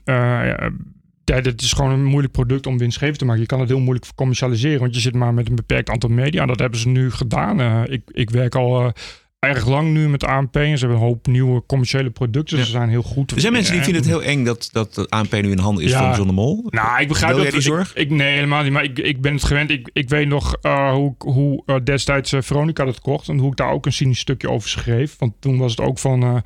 ja, 1.25 1.41
dat 1.41 1.61
is 1.61 1.73
gewoon 1.73 1.91
een 1.91 2.05
moeilijk 2.05 2.33
product 2.33 2.67
om 2.67 2.79
winstgevend 2.79 3.19
te 3.19 3.25
maken. 3.25 3.41
Je 3.41 3.47
kan 3.47 3.61
het 3.61 3.69
heel 3.69 3.81
moeilijk 3.81 4.07
commercialiseren, 4.15 4.81
want 4.81 4.95
je 4.95 5.01
zit 5.01 5.15
maar 5.15 5.35
met 5.35 5.49
een 5.49 5.55
beperkt 5.55 5.91
aantal 5.91 6.11
media. 6.11 6.47
Dat 6.47 6.59
hebben 6.59 6.79
ze 6.79 6.89
nu 6.89 7.11
gedaan. 7.11 7.61
Eh, 7.61 7.83
ik, 7.87 8.03
ik 8.07 8.31
werk 8.31 8.55
al 8.55 8.81
eh, 8.85 8.91
erg 9.39 9.67
lang 9.69 9.93
nu 9.93 10.09
met 10.09 10.25
ANP 10.25 10.57
en 10.57 10.79
ze 10.79 10.87
hebben 10.87 11.03
een 11.03 11.09
hoop 11.09 11.27
nieuwe 11.27 11.63
commerciële 11.67 12.11
producten. 12.11 12.59
Ja. 12.59 12.65
Ze 12.65 12.71
zijn 12.71 12.89
heel 12.89 13.03
goed. 13.03 13.31
Er 13.31 13.41
zijn 13.41 13.53
mensen 13.53 13.73
die 13.73 13.83
vinden 13.83 14.03
het 14.03 14.11
heel 14.11 14.23
eng 14.23 14.45
dat, 14.45 14.69
dat 14.73 15.11
ANP 15.11 15.33
nu 15.33 15.51
in 15.51 15.59
handen 15.59 15.85
is 15.85 15.91
Ja. 15.91 15.99
van 15.99 16.15
John 16.17 16.29
de 16.29 16.35
Mol. 16.35 16.67
nou, 16.69 17.01
ik 17.01 17.09
begrijp 17.09 17.37
dat. 17.37 17.51
die 17.51 17.61
zorg? 17.61 17.95
Ik, 17.95 18.11
nee, 18.11 18.35
helemaal 18.35 18.63
niet. 18.63 18.73
Maar 18.73 18.85
ik, 18.85 18.99
ik 18.99 19.21
ben 19.21 19.33
het 19.33 19.45
gewend. 19.45 19.71
Ik, 19.71 19.91
ik 19.93 20.09
weet 20.09 20.29
nog 20.29 20.55
eh, 20.61 20.93
hoe, 20.93 21.15
hoe 21.19 21.83
destijds 21.83 22.35
Veronica 22.39 22.85
dat 22.85 23.01
kocht. 23.01 23.29
En 23.29 23.39
hoe 23.39 23.51
ik 23.51 23.57
daar 23.57 23.71
ook 23.73 23.87
een 23.87 23.93
cynisch 23.93 24.19
stukje 24.19 24.51
over 24.51 24.69
schreef. 24.69 25.17
Want 25.19 25.33
toen 25.41 25.59
was 25.59 25.71
het 25.71 25.81
ook 25.81 25.99
van... 25.99 26.43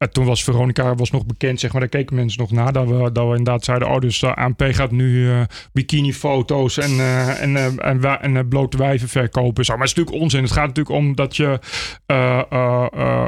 eh, 0.00 0.06
eh, 0.06 0.12
toen 0.12 0.24
was 0.24 0.44
Veronica 0.44 0.94
was 0.94 1.10
nog 1.10 1.26
bekend, 1.26 1.60
zeg 1.60 1.70
maar. 1.72 1.80
Daar 1.80 1.90
keken 1.90 2.16
mensen 2.16 2.40
nog 2.40 2.50
naar. 2.50 2.72
Dat 2.72 2.86
we, 2.88 3.12
dat 3.12 3.24
we 3.24 3.36
inderdaad 3.36 3.64
zeiden... 3.64 3.88
Oh, 3.88 3.98
dus 3.98 4.18
de 4.18 4.34
ANP 4.34 4.62
gaat 4.70 4.90
nu 4.90 5.30
eh 5.30 5.40
bikini-foto's 5.72 6.78
en, 6.78 6.90
eh, 6.90 7.42
en, 7.42 7.56
eh, 7.56 8.14
en, 8.24 8.36
eh, 8.36 8.42
blote 8.48 8.76
wijven 8.76 9.08
verkopen. 9.08 9.64
Zo. 9.64 9.72
Maar 9.72 9.82
het 9.82 9.90
is 9.90 9.94
natuurlijk 9.96 10.22
onzin. 10.24 10.42
Het 10.42 10.52
gaat 10.52 10.66
natuurlijk 10.66 10.96
om 10.96 11.14
dat 11.14 11.36
je... 11.36 11.58
eh, 12.06 12.42
eh, 12.50 12.86
eh, 12.92 13.26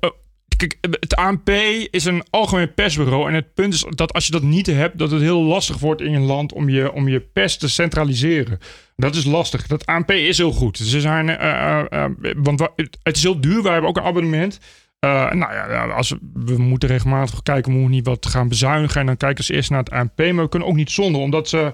eh, 0.00 0.10
Kijk, 0.56 0.76
het 0.80 1.16
ANP 1.16 1.48
is 1.90 2.04
een 2.04 2.22
algemeen 2.30 2.74
persbureau. 2.74 3.28
En 3.28 3.34
het 3.34 3.54
punt 3.54 3.74
is 3.74 3.84
dat 3.90 4.12
als 4.12 4.26
je 4.26 4.32
dat 4.32 4.42
niet 4.42 4.66
hebt, 4.66 4.98
dat 4.98 5.10
het 5.10 5.20
heel 5.20 5.42
lastig 5.42 5.78
wordt 5.78 6.00
in 6.00 6.10
je 6.10 6.18
land 6.18 6.52
om 6.52 6.68
je, 6.68 6.92
om 6.92 7.08
je 7.08 7.20
pers 7.20 7.56
te 7.56 7.68
centraliseren. 7.68 8.58
Dat 8.96 9.14
is 9.14 9.24
lastig. 9.24 9.66
Dat 9.66 9.86
ANP 9.86 10.10
is 10.10 10.38
heel 10.38 10.52
goed. 10.52 10.76
Ze 10.78 11.00
zijn, 11.00 11.28
eh, 11.28 11.50
eh, 11.80 12.04
eh, 12.04 12.10
want 12.36 12.60
wa- 12.60 12.72
het 12.76 12.98
het 13.02 13.16
is 13.16 13.22
heel 13.22 13.40
duur. 13.40 13.62
Wij 13.62 13.72
hebben 13.72 13.90
ook 13.90 13.96
een 13.96 14.02
abonnement. 14.02 14.60
Eh, 15.06 15.32
nou 15.32 15.52
ja, 15.54 15.84
als 15.86 16.14
we, 16.34 16.58
moeten 16.58 16.88
regelmatig 16.88 17.42
kijken, 17.42 17.72
we 17.72 17.78
moeten 17.78 17.96
niet 17.96 18.06
wat 18.06 18.26
gaan 18.26 18.48
bezuinigen. 18.48 19.00
En 19.00 19.06
dan 19.06 19.16
kijken 19.16 19.44
ze 19.44 19.54
eerst 19.54 19.70
naar 19.70 19.78
het 19.78 19.90
ANP. 19.90 20.18
Maar 20.18 20.42
we 20.44 20.48
kunnen 20.48 20.68
ook 20.68 20.74
niet 20.76 20.90
zonder, 20.90 21.20
omdat 21.20 21.48
ze. 21.48 21.72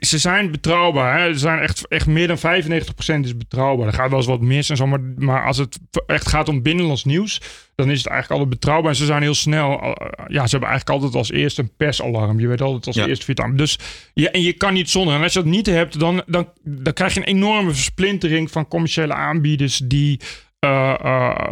Ze 0.00 0.18
zijn 0.18 0.50
betrouwbaar. 0.50 1.18
Hè? 1.20 1.32
Ze 1.32 1.38
zijn 1.38 1.58
echt, 1.58 1.88
echt 1.88 2.06
meer 2.06 2.26
dan 2.26 2.38
95% 2.38 3.24
is 3.24 3.36
betrouwbaar. 3.36 3.86
Er 3.86 3.92
gaat 3.92 4.08
wel 4.08 4.18
eens 4.18 4.26
wat 4.28 4.40
mis 4.40 4.70
en 4.70 4.76
zo. 4.76 4.86
Maar, 4.86 5.00
maar 5.16 5.46
als 5.46 5.56
het 5.56 5.78
echt 6.06 6.28
gaat 6.28 6.48
om 6.48 6.62
binnenlands 6.62 7.04
nieuws, 7.04 7.40
dan 7.74 7.90
is 7.90 7.98
het 7.98 8.06
eigenlijk 8.06 8.40
altijd 8.40 8.60
betrouwbaar. 8.60 8.90
En 8.90 8.96
ze 8.96 9.04
zijn 9.04 9.22
heel 9.22 9.34
snel. 9.34 9.80
eh, 9.80 9.90
Ja, 10.28 10.44
ze 10.46 10.50
hebben 10.50 10.68
eigenlijk 10.68 10.88
altijd 10.88 11.14
als 11.14 11.30
eerste 11.30 11.62
een 11.62 11.72
persalarm. 11.76 12.40
Je 12.40 12.46
weet 12.46 12.60
altijd 12.60 12.86
als 12.86 12.96
Ja. 12.96 13.06
eerste 13.06 13.32
alarm. 13.34 13.56
Dus 13.56 13.78
ja, 14.14 14.30
en 14.30 14.42
je 14.42 14.52
kan 14.52 14.72
niet 14.72 14.90
zonder. 14.90 15.14
En 15.14 15.22
als 15.22 15.32
je 15.32 15.42
dat 15.42 15.48
niet 15.48 15.66
hebt, 15.66 15.98
dan, 16.00 16.22
dan, 16.26 16.48
dan 16.64 16.92
krijg 16.92 17.14
je 17.14 17.20
een 17.20 17.26
enorme 17.26 17.70
versplintering 17.70 18.50
van 18.50 18.68
commerciële 18.68 19.14
aanbieders 19.14 19.80
die. 19.84 20.20
Eh, 20.62 20.94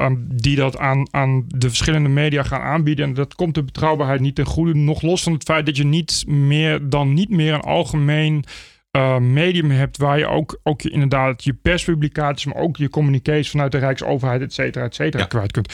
eh, 0.06 0.10
die 0.18 0.56
dat 0.56 0.78
aan, 0.78 1.08
aan 1.10 1.44
de 1.48 1.68
verschillende 1.68 2.08
media 2.08 2.42
gaan 2.42 2.60
aanbieden. 2.60 3.04
En 3.04 3.14
dat 3.14 3.34
komt 3.34 3.54
de 3.54 3.64
betrouwbaarheid 3.64 4.20
niet 4.20 4.34
ten 4.34 4.44
goede. 4.46 4.74
Nog 4.74 5.02
los 5.02 5.22
van 5.22 5.32
het 5.32 5.42
feit 5.42 5.66
dat 5.66 5.76
je 5.76 5.84
niet 5.84 6.24
meer 6.26 6.88
dan 6.88 7.14
niet 7.14 7.30
meer 7.30 7.54
een 7.54 7.60
algemeen 7.60 8.44
eh, 8.90 9.18
medium 9.18 9.70
hebt 9.70 9.96
waar 9.96 10.18
je 10.18 10.26
ook, 10.26 10.60
ook 10.62 10.80
je, 10.80 10.90
inderdaad 10.90 11.44
je 11.44 11.52
perspublicaties, 11.54 12.44
maar 12.44 12.62
ook 12.62 12.76
je 12.76 12.88
communicaties 12.88 13.50
vanuit 13.50 13.72
de 13.72 13.78
Rijksoverheid, 13.78 14.40
et 14.42 14.52
cetera, 14.52 14.84
et 14.84 14.94
cetera, 14.94 15.22
Ja. 15.22 15.28
kwijt 15.28 15.52
kunt. 15.52 15.72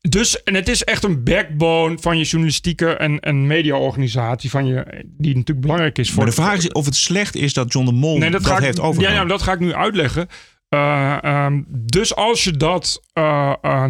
Dus, 0.00 0.42
en 0.42 0.54
het 0.54 0.68
is 0.68 0.84
echt 0.84 1.04
een 1.04 1.24
backbone 1.24 1.98
van 1.98 2.18
je 2.18 2.24
journalistieke 2.24 2.96
en, 2.96 3.20
en 3.20 3.46
mediaorganisatie, 3.46 4.50
van 4.50 4.66
je, 4.66 5.04
die 5.04 5.32
natuurlijk 5.34 5.60
belangrijk 5.60 5.98
is 5.98 6.08
voor 6.08 6.16
Maar 6.16 6.26
de 6.26 6.32
vraag 6.42 6.56
is 6.56 6.72
of 6.72 6.84
het 6.84 6.96
slecht 6.96 7.36
is 7.36 7.52
dat 7.52 7.72
John 7.72 7.86
de 7.86 7.92
Mol 7.92 8.18
Nee, 8.18 8.30
dat, 8.30 8.42
dat, 8.42 8.50
ga 8.50 8.56
ik, 8.56 8.64
heeft 8.64 8.76
ja, 8.76 8.82
overgenomen. 8.82 9.22
ja, 9.22 9.28
dat 9.28 9.42
ga 9.42 9.52
ik 9.52 9.58
nu 9.60 9.74
uitleggen. 9.74 10.28
Eh, 10.70 11.22
ehm, 11.22 11.62
dus 11.68 12.14
als 12.14 12.44
je 12.44 12.56
dat 12.56 13.02
eh, 13.12 13.54
eh, 13.60 13.84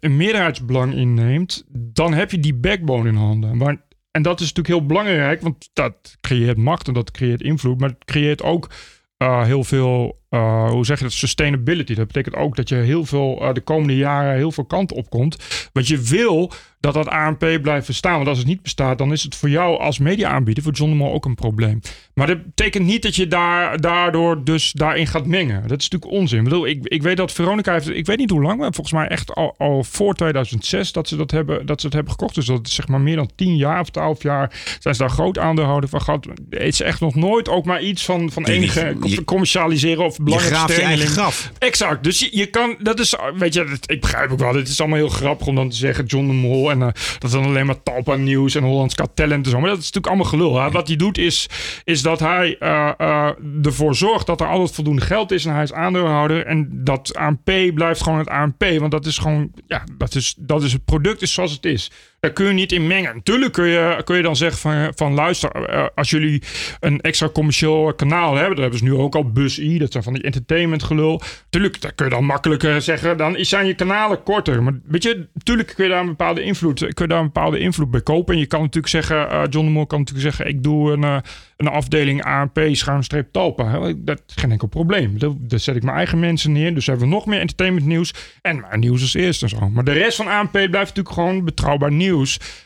een 0.00 0.16
meerderheidsbelang 0.16 0.94
inneemt, 0.94 1.64
dan 1.70 2.12
heb 2.14 2.30
je 2.30 2.40
die 2.40 2.54
backbone 2.54 3.08
in 3.08 3.14
handen. 3.14 3.82
En 4.10 4.22
dat 4.22 4.40
is 4.40 4.52
natuurlijk 4.52 4.68
heel 4.68 4.86
belangrijk, 4.86 5.40
want 5.40 5.70
dat 5.72 6.16
creëert 6.20 6.56
macht 6.56 6.88
en 6.88 6.94
dat 6.94 7.10
creëert 7.10 7.40
invloed, 7.42 7.80
maar 7.80 7.88
het 7.88 8.04
creëert 8.04 8.42
ook 8.42 8.70
heel 9.18 9.64
veel 9.64 10.20
eh, 10.28 10.70
hoe 10.70 10.84
zeg 10.84 10.98
je 10.98 11.04
dat, 11.04 11.12
sustainability. 11.12 11.94
Dat 11.94 12.06
betekent 12.06 12.34
ook 12.34 12.56
dat 12.56 12.68
je 12.68 12.74
heel 12.74 13.04
veel 13.04 13.38
uh, 13.42 13.52
de 13.52 13.60
komende 13.60 13.96
jaren 13.96 14.36
heel 14.36 14.52
veel 14.52 14.64
kanten 14.64 14.96
op 14.96 15.10
komt. 15.10 15.36
Want 15.72 15.88
je 15.88 16.00
wil 16.00 16.52
dat 16.80 16.94
dat 16.94 17.08
ANP 17.08 17.58
blijft 17.62 17.86
bestaan. 17.86 18.14
Want 18.14 18.28
als 18.28 18.38
het 18.38 18.46
niet 18.46 18.62
bestaat, 18.62 18.98
dan 18.98 19.12
is 19.12 19.22
het 19.22 19.36
voor 19.36 19.48
jou 19.48 19.78
als 19.78 19.98
media-aanbieder, 19.98 20.62
voor 20.62 20.72
John 20.72 20.90
de 20.90 20.96
Mol 20.96 21.12
ook 21.12 21.24
een 21.24 21.34
probleem. 21.34 21.80
Maar 22.14 22.26
dat 22.26 22.44
betekent 22.44 22.84
niet 22.84 23.02
dat 23.02 23.16
je 23.16 23.26
daar, 23.26 23.80
daardoor 23.80 24.44
dus 24.44 24.72
daarin 24.72 25.06
gaat 25.06 25.26
mengen. 25.26 25.68
Dat 25.68 25.80
is 25.80 25.88
natuurlijk 25.88 26.20
onzin. 26.20 26.38
Ik, 26.38 26.44
bedoel, 26.44 26.66
ik, 26.66 26.86
ik 26.86 27.02
weet 27.02 27.16
dat 27.16 27.32
Veronica 27.32 27.72
heeft, 27.72 27.88
ik 27.88 28.06
weet 28.06 28.18
niet 28.18 28.30
hoe 28.30 28.42
lang, 28.42 28.58
maar 28.58 28.72
volgens 28.72 28.94
mij 28.94 29.08
echt 29.08 29.34
al, 29.34 29.54
al 29.58 29.84
voor 29.84 30.14
2006 30.14 30.92
dat 30.92 31.08
ze 31.08 31.16
dat 31.16 31.30
hebben, 31.30 31.66
dat 31.66 31.80
ze 31.80 31.86
het 31.86 31.94
hebben 31.94 32.12
gekocht. 32.12 32.34
Dus 32.34 32.46
dat 32.46 32.66
is 32.66 32.74
zeg 32.74 32.88
maar 32.88 33.00
meer 33.00 33.16
dan 33.16 33.30
10 33.34 33.56
jaar 33.56 33.80
of 33.80 33.90
12 33.90 34.22
jaar 34.22 34.76
zijn 34.78 34.94
ze 34.94 35.00
daar 35.00 35.10
groot 35.10 35.38
aandeelhouder 35.38 35.88
van 35.88 36.00
gehad. 36.00 36.26
Het 36.50 36.62
is 36.62 36.80
echt 36.80 37.00
nog 37.00 37.14
nooit 37.14 37.48
ook 37.48 37.64
maar 37.64 37.82
iets 37.82 38.04
van, 38.04 38.30
van 38.30 38.46
enige 38.46 38.96
commercialiseren 39.24 40.04
of 40.04 40.17
belangrijk 40.22 40.68
je 40.68 40.82
eigen 40.82 41.08
graf. 41.08 41.50
Exact. 41.58 42.04
Dus 42.04 42.18
je, 42.18 42.28
je 42.30 42.46
kan, 42.46 42.76
dat 42.78 43.00
is, 43.00 43.14
weet 43.34 43.54
je, 43.54 43.78
ik 43.86 44.00
begrijp 44.00 44.30
ook 44.30 44.38
wel. 44.38 44.54
Het 44.54 44.68
is 44.68 44.80
allemaal 44.80 44.98
heel 44.98 45.08
grappig 45.08 45.46
om 45.46 45.54
dan 45.54 45.68
te 45.68 45.76
zeggen 45.76 46.04
John 46.04 46.26
de 46.26 46.32
Mol 46.32 46.70
en 46.70 46.78
uh, 46.78 46.86
dat 47.18 47.24
is 47.24 47.30
dan 47.30 47.44
alleen 47.44 47.66
maar 47.66 47.82
Talpa 47.82 48.14
Nieuws 48.14 48.54
en 48.54 48.62
Hollands 48.62 48.94
Got 48.94 49.10
Talent 49.14 49.44
en 49.44 49.50
zo. 49.50 49.60
Maar 49.60 49.68
dat 49.68 49.78
is 49.78 49.84
natuurlijk 49.84 50.06
allemaal 50.06 50.30
gelul. 50.30 50.60
Hè? 50.60 50.70
Wat 50.70 50.88
hij 50.88 50.96
doet 50.96 51.18
is, 51.18 51.48
is 51.84 52.02
dat 52.02 52.20
hij 52.20 52.56
uh, 52.60 52.90
uh, 52.98 53.30
ervoor 53.62 53.94
zorgt 53.94 54.26
dat 54.26 54.40
er 54.40 54.48
altijd 54.48 54.74
voldoende 54.74 55.02
geld 55.02 55.32
is 55.32 55.44
en 55.44 55.54
hij 55.54 55.62
is 55.62 55.72
aandeelhouder. 55.72 56.46
En 56.46 56.68
dat 56.72 57.14
ANP 57.14 57.50
blijft 57.74 58.02
gewoon 58.02 58.18
het 58.18 58.28
ANP. 58.28 58.64
Want 58.78 58.90
dat 58.90 59.06
is 59.06 59.18
gewoon, 59.18 59.50
ja, 59.66 59.84
dat 59.96 60.14
is, 60.14 60.34
dat 60.38 60.62
is 60.62 60.72
het 60.72 60.84
product 60.84 61.22
is 61.22 61.32
zoals 61.32 61.52
het 61.52 61.64
is. 61.64 61.90
Daar 62.20 62.32
kun 62.32 62.46
je 62.46 62.52
niet 62.52 62.72
in 62.72 62.86
mengen. 62.86 63.14
Natuurlijk 63.14 63.52
kun 63.52 63.66
je, 63.66 64.00
kun 64.04 64.16
je 64.16 64.22
dan 64.22 64.36
zeggen 64.36 64.58
van, 64.58 64.92
van 64.94 65.14
luister, 65.14 65.50
eh, 65.50 65.86
als 65.94 66.10
jullie 66.10 66.42
een 66.80 67.00
extra 67.00 67.28
commercieel 67.28 67.94
kanaal 67.94 68.34
hebben, 68.34 68.50
dat 68.50 68.58
hebben 68.58 68.78
ze 68.78 68.84
nu 68.84 68.94
ook 68.94 69.14
al 69.14 69.30
Bus 69.30 69.58
I, 69.58 69.78
dat 69.78 69.92
zijn 69.92 70.02
van 70.02 70.12
die 70.12 70.22
entertainment 70.22 70.82
gelul. 70.82 71.22
Tuurlijk, 71.50 71.80
daar 71.80 71.92
kun 71.92 72.04
je 72.04 72.10
dan 72.10 72.24
makkelijker 72.24 72.82
zeggen, 72.82 73.16
dan 73.16 73.36
zijn 73.38 73.66
je 73.66 73.74
kanalen 73.74 74.22
korter. 74.22 74.62
Maar 74.62 74.72
weet 74.84 75.02
je, 75.02 75.26
natuurlijk 75.34 75.72
kun 75.74 75.84
je 75.84 75.90
daar 75.90 76.00
een 76.00 76.06
bepaalde 76.06 76.42
invloed, 76.42 76.78
kun 76.78 77.04
je 77.04 77.06
daar 77.06 77.18
een 77.18 77.32
bepaalde 77.32 77.58
invloed 77.58 77.90
bij 77.90 78.00
kopen. 78.00 78.34
En 78.34 78.40
je 78.40 78.46
kan 78.46 78.60
natuurlijk 78.60 78.88
zeggen, 78.88 79.16
uh, 79.16 79.42
John 79.50 79.66
de 79.66 79.72
Mol 79.72 79.86
kan 79.86 79.98
natuurlijk 79.98 80.26
zeggen, 80.34 80.54
ik 80.54 80.62
doe 80.62 80.92
een, 80.92 81.02
uh, 81.02 81.16
een 81.56 81.68
afdeling 81.68 82.24
ANP 82.24 82.60
schuinstreep 82.72 83.32
Talpa. 83.32 83.92
Dat 83.96 84.22
is 84.26 84.34
geen 84.34 84.50
enkel 84.50 84.68
probleem. 84.68 85.18
Daar 85.18 85.60
zet 85.60 85.76
ik 85.76 85.82
mijn 85.82 85.96
eigen 85.96 86.18
mensen 86.18 86.52
neer. 86.52 86.74
Dus 86.74 86.86
hebben 86.86 87.08
we 87.08 87.14
nog 87.14 87.26
meer 87.26 87.40
entertainment 87.40 87.86
nieuws. 87.86 88.14
En 88.42 88.60
mijn 88.60 88.80
nieuws 88.80 89.00
als 89.00 89.14
eerste 89.14 89.44
en 89.44 89.50
zo. 89.50 89.68
Maar 89.68 89.84
de 89.84 89.92
rest 89.92 90.16
van 90.16 90.28
ANP 90.28 90.50
blijft 90.50 90.72
natuurlijk 90.72 91.14
gewoon 91.14 91.44
betrouwbaar 91.44 91.92
nieuws. 91.92 92.06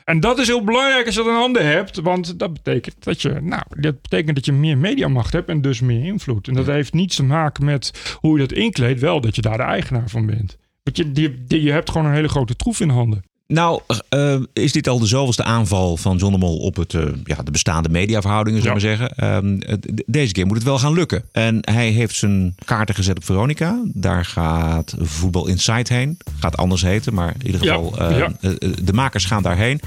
En 0.04 0.20
dat 0.20 0.38
is 0.38 0.46
heel 0.46 0.64
belangrijk 0.64 1.06
als 1.06 1.14
je 1.14 1.20
dat 1.20 1.30
in 1.30 1.38
handen 1.38 1.66
hebt. 1.66 2.00
Want 2.00 2.38
dat 2.38 2.52
betekent 2.52 3.04
dat 3.04 3.22
je, 3.22 3.40
nou, 3.40 3.62
dat 3.68 4.02
betekent 4.02 4.34
dat 4.34 4.44
je 4.44 4.52
meer 4.52 4.78
mediamacht 4.78 5.32
hebt 5.32 5.48
en 5.48 5.60
dus 5.60 5.80
meer 5.80 6.04
invloed. 6.04 6.48
En 6.48 6.54
dat 6.54 6.66
heeft 6.66 6.92
niets 6.92 7.16
te 7.16 7.24
maken 7.24 7.64
met 7.64 8.16
hoe 8.20 8.38
je 8.38 8.46
dat 8.46 8.58
inkleedt. 8.58 9.00
Wel 9.00 9.20
dat 9.20 9.34
je 9.34 9.42
daar 9.42 9.56
de 9.56 9.62
eigenaar 9.62 10.08
van 10.08 10.26
bent. 10.26 10.56
Want 10.82 10.96
je, 10.96 11.12
die, 11.12 11.62
je 11.62 11.72
hebt 11.72 11.90
gewoon 11.90 12.06
een 12.06 12.14
hele 12.14 12.28
grote 12.28 12.56
troef 12.56 12.80
in 12.80 12.88
handen. 12.88 13.22
Nou, 13.52 13.80
uh, 14.14 14.34
is 14.52 14.72
dit 14.72 14.88
al 14.88 14.98
de 14.98 15.06
zoveelste 15.06 15.44
aanval 15.44 15.96
van 15.96 16.16
John 16.16 16.32
de 16.32 16.38
Mol 16.38 16.58
op 16.58 16.76
het, 16.76 16.92
uh, 16.92 17.04
ja, 17.24 17.36
de 17.42 17.50
bestaande 17.50 17.88
mediaverhoudingen, 17.88 18.62
zullen 18.62 18.80
we 18.80 18.88
ja. 18.88 18.96
zeggen. 18.96 19.64
Uh, 19.68 19.74
deze 20.06 20.32
keer 20.32 20.46
moet 20.46 20.56
het 20.56 20.64
wel 20.64 20.78
gaan 20.78 20.92
lukken. 20.92 21.24
En 21.32 21.58
hij 21.60 21.88
heeft 21.88 22.14
zijn 22.14 22.54
kaarten 22.64 22.94
gezet 22.94 23.16
op 23.16 23.24
Veronica. 23.24 23.82
Daar 23.84 24.24
gaat 24.24 24.94
Voetbal 24.98 25.46
Insight 25.46 25.88
heen. 25.88 26.18
Gaat 26.38 26.56
anders 26.56 26.82
heten, 26.82 27.14
maar 27.14 27.34
in 27.38 27.46
ieder 27.46 27.60
geval, 27.60 27.94
ja. 27.98 28.16
Ja. 28.40 28.48
de 28.82 28.92
makers 28.92 29.24
gaan 29.24 29.42
daarheen. 29.42 29.80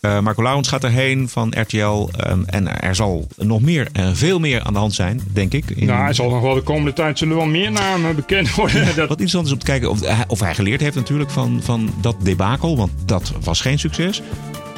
Uh, 0.00 0.20
Marco 0.20 0.42
Laurens 0.42 0.68
gaat 0.68 0.84
erheen 0.84 1.28
van 1.28 1.54
RTL. 1.56 2.08
Um, 2.28 2.44
en 2.46 2.80
er 2.80 2.94
zal 2.94 3.26
nog 3.36 3.60
meer, 3.60 3.88
uh, 3.92 4.08
veel 4.12 4.38
meer 4.38 4.62
aan 4.62 4.72
de 4.72 4.78
hand 4.78 4.94
zijn, 4.94 5.20
denk 5.32 5.52
ik. 5.52 5.70
In... 5.70 5.86
Nou, 5.86 6.02
hij 6.02 6.12
zal 6.12 6.30
nog 6.30 6.42
wel 6.42 6.54
de 6.54 6.62
komende 6.62 6.92
tijd 6.92 7.18
zullen 7.18 7.36
wel 7.36 7.46
meer 7.46 7.72
namen 7.72 8.16
bekend 8.16 8.54
worden. 8.54 8.84
dat... 8.84 8.96
Wat 8.96 9.08
interessant 9.08 9.46
is 9.46 9.52
om 9.52 9.58
te 9.58 9.66
kijken 9.66 9.90
of, 9.90 10.26
of 10.26 10.40
hij 10.40 10.54
geleerd 10.54 10.80
heeft 10.80 10.96
natuurlijk 10.96 11.30
van, 11.30 11.60
van 11.62 11.90
dat 12.00 12.16
debakel. 12.22 12.76
Want 12.76 12.90
dat 13.04 13.32
was 13.40 13.60
geen 13.60 13.78
succes. 13.78 14.22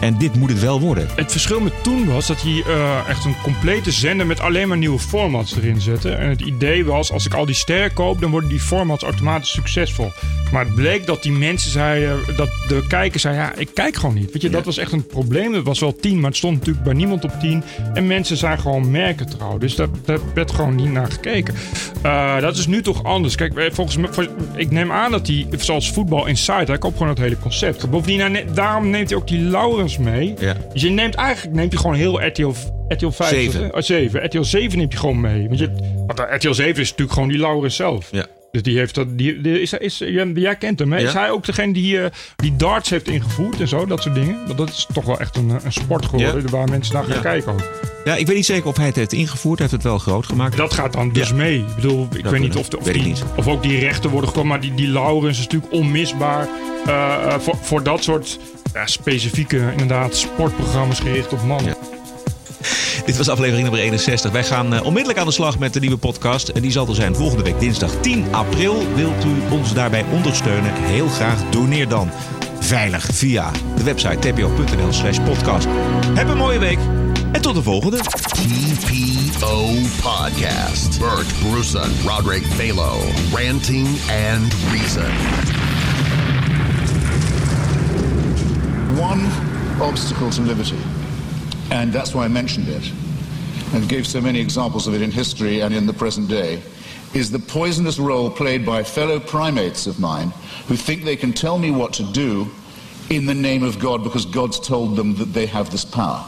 En 0.03 0.19
dit 0.19 0.35
moet 0.35 0.51
het 0.51 0.61
wel 0.61 0.81
worden. 0.81 1.09
Het 1.15 1.31
verschil 1.33 1.61
met 1.61 1.83
toen 1.83 2.07
was 2.07 2.27
dat 2.27 2.43
hij 2.43 2.65
uh, 2.67 3.09
echt 3.09 3.25
een 3.25 3.37
complete 3.43 3.91
zender 3.91 4.27
met 4.27 4.41
alleen 4.41 4.69
maar 4.69 4.77
nieuwe 4.77 4.99
formats 4.99 5.57
erin 5.57 5.81
zette. 5.81 6.11
En 6.11 6.29
het 6.29 6.41
idee 6.41 6.85
was, 6.85 7.13
als 7.13 7.27
ik 7.27 7.35
al 7.35 7.47
die 7.47 7.55
sterren 7.55 7.93
koop, 7.93 8.21
dan 8.21 8.31
worden 8.31 8.51
die 8.51 8.61
formats 8.61 9.03
automatisch 9.03 9.51
succesvol. 9.51 10.13
Maar 10.53 10.65
het 10.65 10.75
bleek 10.75 11.07
dat 11.07 11.23
die 11.23 11.33
mensen 11.33 11.71
zeiden, 11.71 12.21
dat 12.37 12.49
de 12.69 12.85
kijker 12.89 13.21
zei, 13.21 13.35
ja, 13.35 13.55
ik 13.55 13.69
kijk 13.75 13.97
gewoon 13.97 14.15
niet. 14.15 14.33
Weet 14.33 14.43
je, 14.43 14.49
ja. 14.49 14.55
dat 14.55 14.65
was 14.65 14.79
echt 14.79 14.93
een 14.93 15.07
probleem. 15.07 15.53
Het 15.53 15.65
was 15.65 15.81
wel 15.81 15.97
tien, 15.97 16.21
maar 16.21 16.29
het 16.29 16.37
stond 16.37 16.59
natuurlijk 16.59 16.85
bij 16.85 16.95
niemand 16.95 17.25
op 17.25 17.33
tien. 17.41 17.63
En 17.95 18.07
mensen 18.07 18.37
zijn 18.37 18.59
gewoon 18.59 18.91
merkentrouw. 18.91 19.59
Dus 19.59 19.75
daar, 19.75 19.89
daar 20.05 20.19
werd 20.35 20.51
gewoon 20.51 20.75
niet 20.75 20.93
naar 20.93 21.11
gekeken. 21.11 21.55
Uh, 22.05 22.41
dat 22.41 22.57
is 22.57 22.67
nu 22.67 22.83
toch 22.83 23.05
anders. 23.05 23.35
Kijk, 23.35 23.71
volgens 23.73 23.97
mij, 23.97 24.29
ik 24.57 24.71
neem 24.71 24.93
aan 24.93 25.11
dat 25.11 25.27
hij, 25.27 25.47
zoals 25.59 25.93
Voetbal 25.93 26.27
Insight, 26.27 26.69
hij 26.69 26.79
koopt 26.79 26.97
gewoon 26.97 27.13
het 27.13 27.23
hele 27.23 27.39
concept. 27.39 27.91
Bovendien, 27.91 28.39
daarom 28.55 28.91
neemt 28.91 29.11
hij 29.11 29.19
ook 29.19 29.29
die 29.29 29.41
Laurens 29.41 29.92
mee. 29.99 30.35
Ja. 30.39 30.57
Dus 30.73 30.83
je 30.83 30.91
neemt 30.91 31.15
eigenlijk 31.15 31.57
neemt 31.57 31.73
je 31.73 31.79
gewoon 31.79 31.97
heel 31.97 32.27
RTL, 32.27 32.53
RTL 32.89 33.11
5. 33.11 33.31
7. 33.31 33.75
Oh, 33.75 33.81
7. 33.81 34.25
RTL 34.25 34.43
7 34.43 34.79
neemt 34.79 34.93
je 34.93 34.99
gewoon 34.99 35.21
mee. 35.21 35.49
Want, 35.49 35.59
je, 35.59 35.71
want 36.07 36.19
RTL 36.19 36.53
7 36.53 36.81
is 36.81 36.91
natuurlijk 36.91 37.13
gewoon 37.13 37.29
die 37.29 37.39
Laurens 37.39 37.77
zelf. 37.77 38.09
Ja. 38.11 38.27
Dus 38.53 38.63
die 38.63 38.79
heeft 38.79 38.95
dat. 38.95 39.19
Die, 39.19 39.41
die 39.41 39.61
is, 39.61 39.73
is, 39.73 39.99
jij 40.35 40.57
kent 40.57 40.79
hem. 40.79 40.93
Hè? 40.93 40.99
Ja. 40.99 41.07
Is 41.07 41.13
hij 41.13 41.31
ook 41.31 41.47
degene 41.47 41.73
die, 41.73 41.97
uh, 41.97 42.07
die 42.37 42.57
darts 42.57 42.91
heeft 42.91 43.09
ingevoerd 43.09 43.61
en 43.61 43.69
zo? 43.69 43.87
Dat 43.87 44.03
soort 44.03 44.15
dingen. 44.15 44.37
Want 44.47 44.59
dat 44.59 44.69
is 44.69 44.87
toch 44.93 45.05
wel 45.05 45.21
echt 45.21 45.37
een, 45.37 45.51
een 45.65 45.73
sport 45.73 46.05
geworden 46.05 46.43
ja. 46.43 46.49
waar 46.49 46.69
mensen 46.69 46.95
naar 46.95 47.05
gaan 47.05 47.15
ja. 47.15 47.21
kijken 47.21 47.53
ook. 47.53 47.61
Ja, 48.05 48.17
ik 48.17 48.27
weet 48.27 48.37
niet 48.37 48.47
zeker 48.47 48.67
of 48.67 48.77
hij 48.77 48.87
het 48.87 48.97
heeft 48.97 49.13
ingevoerd. 49.13 49.59
Hij 49.59 49.69
heeft 49.69 49.83
het 49.83 49.93
wel 49.93 49.99
groot 49.99 50.27
gemaakt. 50.27 50.57
Dat 50.57 50.73
gaat 50.73 50.93
dan 50.93 51.13
dus 51.13 51.33
mee. 51.33 51.59
Ik 51.59 51.75
bedoel, 51.75 52.09
ik 52.15 52.23
dat 52.23 52.33
weet 52.33 52.41
niet 52.41 52.57
of, 52.57 52.69
de, 52.69 52.79
of, 52.79 52.85
weet 52.85 52.95
die, 52.95 53.03
niet. 53.03 53.25
of 53.37 53.49
ook 53.49 53.63
die 53.63 53.79
rechten 53.79 54.11
worden 54.11 54.29
gekomen. 54.29 54.51
Maar 54.51 54.61
die, 54.61 54.75
die 54.75 54.89
Laurens 54.89 55.39
is 55.39 55.45
natuurlijk 55.45 55.73
onmisbaar 55.73 56.49
uh, 56.87 57.39
voor, 57.39 57.57
voor 57.61 57.83
dat 57.83 58.03
soort 58.03 58.39
ja, 58.73 58.87
specifieke 58.87 59.71
inderdaad 59.71 60.17
sportprogramma's 60.17 61.01
gericht 61.01 61.33
op 61.33 61.43
mannen. 61.43 61.77
Dit 63.07 63.17
was 63.17 63.29
aflevering 63.29 63.63
nummer 63.63 63.81
61. 63.81 64.31
Wij 64.31 64.45
gaan 64.45 64.75
uh, 64.75 64.85
onmiddellijk 64.85 65.19
aan 65.19 65.27
de 65.27 65.33
slag 65.33 65.59
met 65.59 65.73
de 65.73 65.81
nieuwe 65.81 65.97
podcast. 65.97 66.49
En 66.49 66.63
die 66.63 66.71
zal 66.71 66.89
er 66.89 66.95
zijn 66.95 67.15
volgende 67.15 67.43
week 67.43 67.61
dinsdag 67.61 67.93
10 68.01 68.35
april. 68.35 68.95
Wilt 68.95 69.25
u 69.25 69.55
ons 69.55 69.75
daarbij 69.75 70.05
ondersteunen? 70.13 70.73
Heel 70.75 71.09
graag 71.09 71.51
doneer 71.51 71.89
dan. 71.89 72.11
Veilig 72.61 73.09
via 73.13 73.51
de 73.77 73.83
website 73.83 74.33
tpo.nl 74.33 74.93
slash 74.93 75.19
podcast. 75.19 75.67
Heb 76.15 76.29
een 76.29 76.37
mooie 76.37 76.59
week 76.59 76.79
en 77.33 77.43
tot 77.43 77.55
de 77.55 77.63
volgende. 77.63 77.97
TPO 77.97 79.69
Podcast. 80.03 80.99
Bert 80.99 81.51
Brussen, 81.51 81.91
Roderick 82.07 82.45
Balo. 82.57 83.01
Ranting 83.33 83.89
and 84.33 84.55
Reason. 84.73 85.62
One 88.99 89.25
obstacle 89.81 90.31
to 90.31 90.43
liberty. 90.43 90.79
And 91.71 91.93
that's 91.93 92.15
why 92.15 92.25
I 92.25 92.29
mentioned 92.29 92.69
it, 92.69 92.93
and 93.73 93.89
gave 93.89 94.07
so 94.07 94.21
many 94.21 94.41
examples 94.41 94.87
of 94.87 94.95
it 94.95 95.03
in 95.03 95.11
history 95.11 95.61
and 95.61 95.75
in 95.75 95.87
the 95.87 95.93
present 95.93 96.29
day, 96.29 96.63
is 97.15 97.31
the 97.31 97.39
poisonous 97.39 97.99
role 97.99 98.31
played 98.31 98.67
by 98.67 98.83
fellow 98.83 99.19
primates 99.19 99.87
of 99.87 99.99
mine 99.99 100.29
who 100.67 100.77
think 100.77 101.05
they 101.05 101.17
can 101.17 101.33
tell 101.33 101.59
me 101.59 101.71
what 101.71 101.93
to 101.95 102.03
do 102.13 102.51
in 103.11 103.27
the 103.27 103.35
name 103.35 103.63
of 103.63 103.79
God 103.79 104.05
because 104.05 104.27
God's 104.27 104.61
told 104.61 104.97
them 104.97 105.15
that 105.17 105.33
they 105.33 105.47
have 105.47 105.71
this 105.71 105.85
power. 105.85 106.25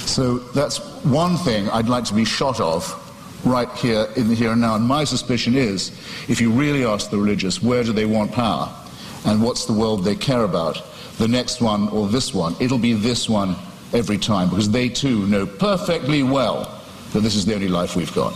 So 0.00 0.38
that's 0.38 0.78
one 1.04 1.36
thing 1.36 1.68
I'd 1.70 1.88
like 1.88 2.04
to 2.04 2.14
be 2.14 2.24
shot 2.24 2.60
of 2.60 2.96
right 3.44 3.70
here 3.76 4.06
in 4.16 4.28
the 4.28 4.34
here 4.34 4.52
and 4.52 4.60
now. 4.60 4.74
And 4.74 4.84
my 4.84 5.04
suspicion 5.04 5.54
is 5.54 5.90
if 6.28 6.40
you 6.40 6.50
really 6.50 6.84
ask 6.84 7.10
the 7.10 7.18
religious 7.18 7.62
where 7.62 7.84
do 7.84 7.92
they 7.92 8.06
want 8.06 8.32
power 8.32 8.74
and 9.24 9.42
what's 9.42 9.66
the 9.66 9.72
world 9.72 10.04
they 10.04 10.14
care 10.14 10.44
about, 10.44 10.82
the 11.20 11.28
next 11.28 11.60
one 11.60 11.86
or 11.90 12.08
this 12.08 12.32
one, 12.32 12.56
it'll 12.60 12.78
be 12.78 12.94
this 12.94 13.28
one 13.28 13.54
every 13.92 14.16
time 14.16 14.48
because 14.48 14.70
they 14.70 14.88
too 14.88 15.26
know 15.26 15.44
perfectly 15.44 16.22
well 16.22 16.82
that 17.12 17.20
this 17.20 17.36
is 17.36 17.44
the 17.44 17.54
only 17.54 17.68
life 17.68 17.94
we've 17.94 18.14
got. 18.14 18.32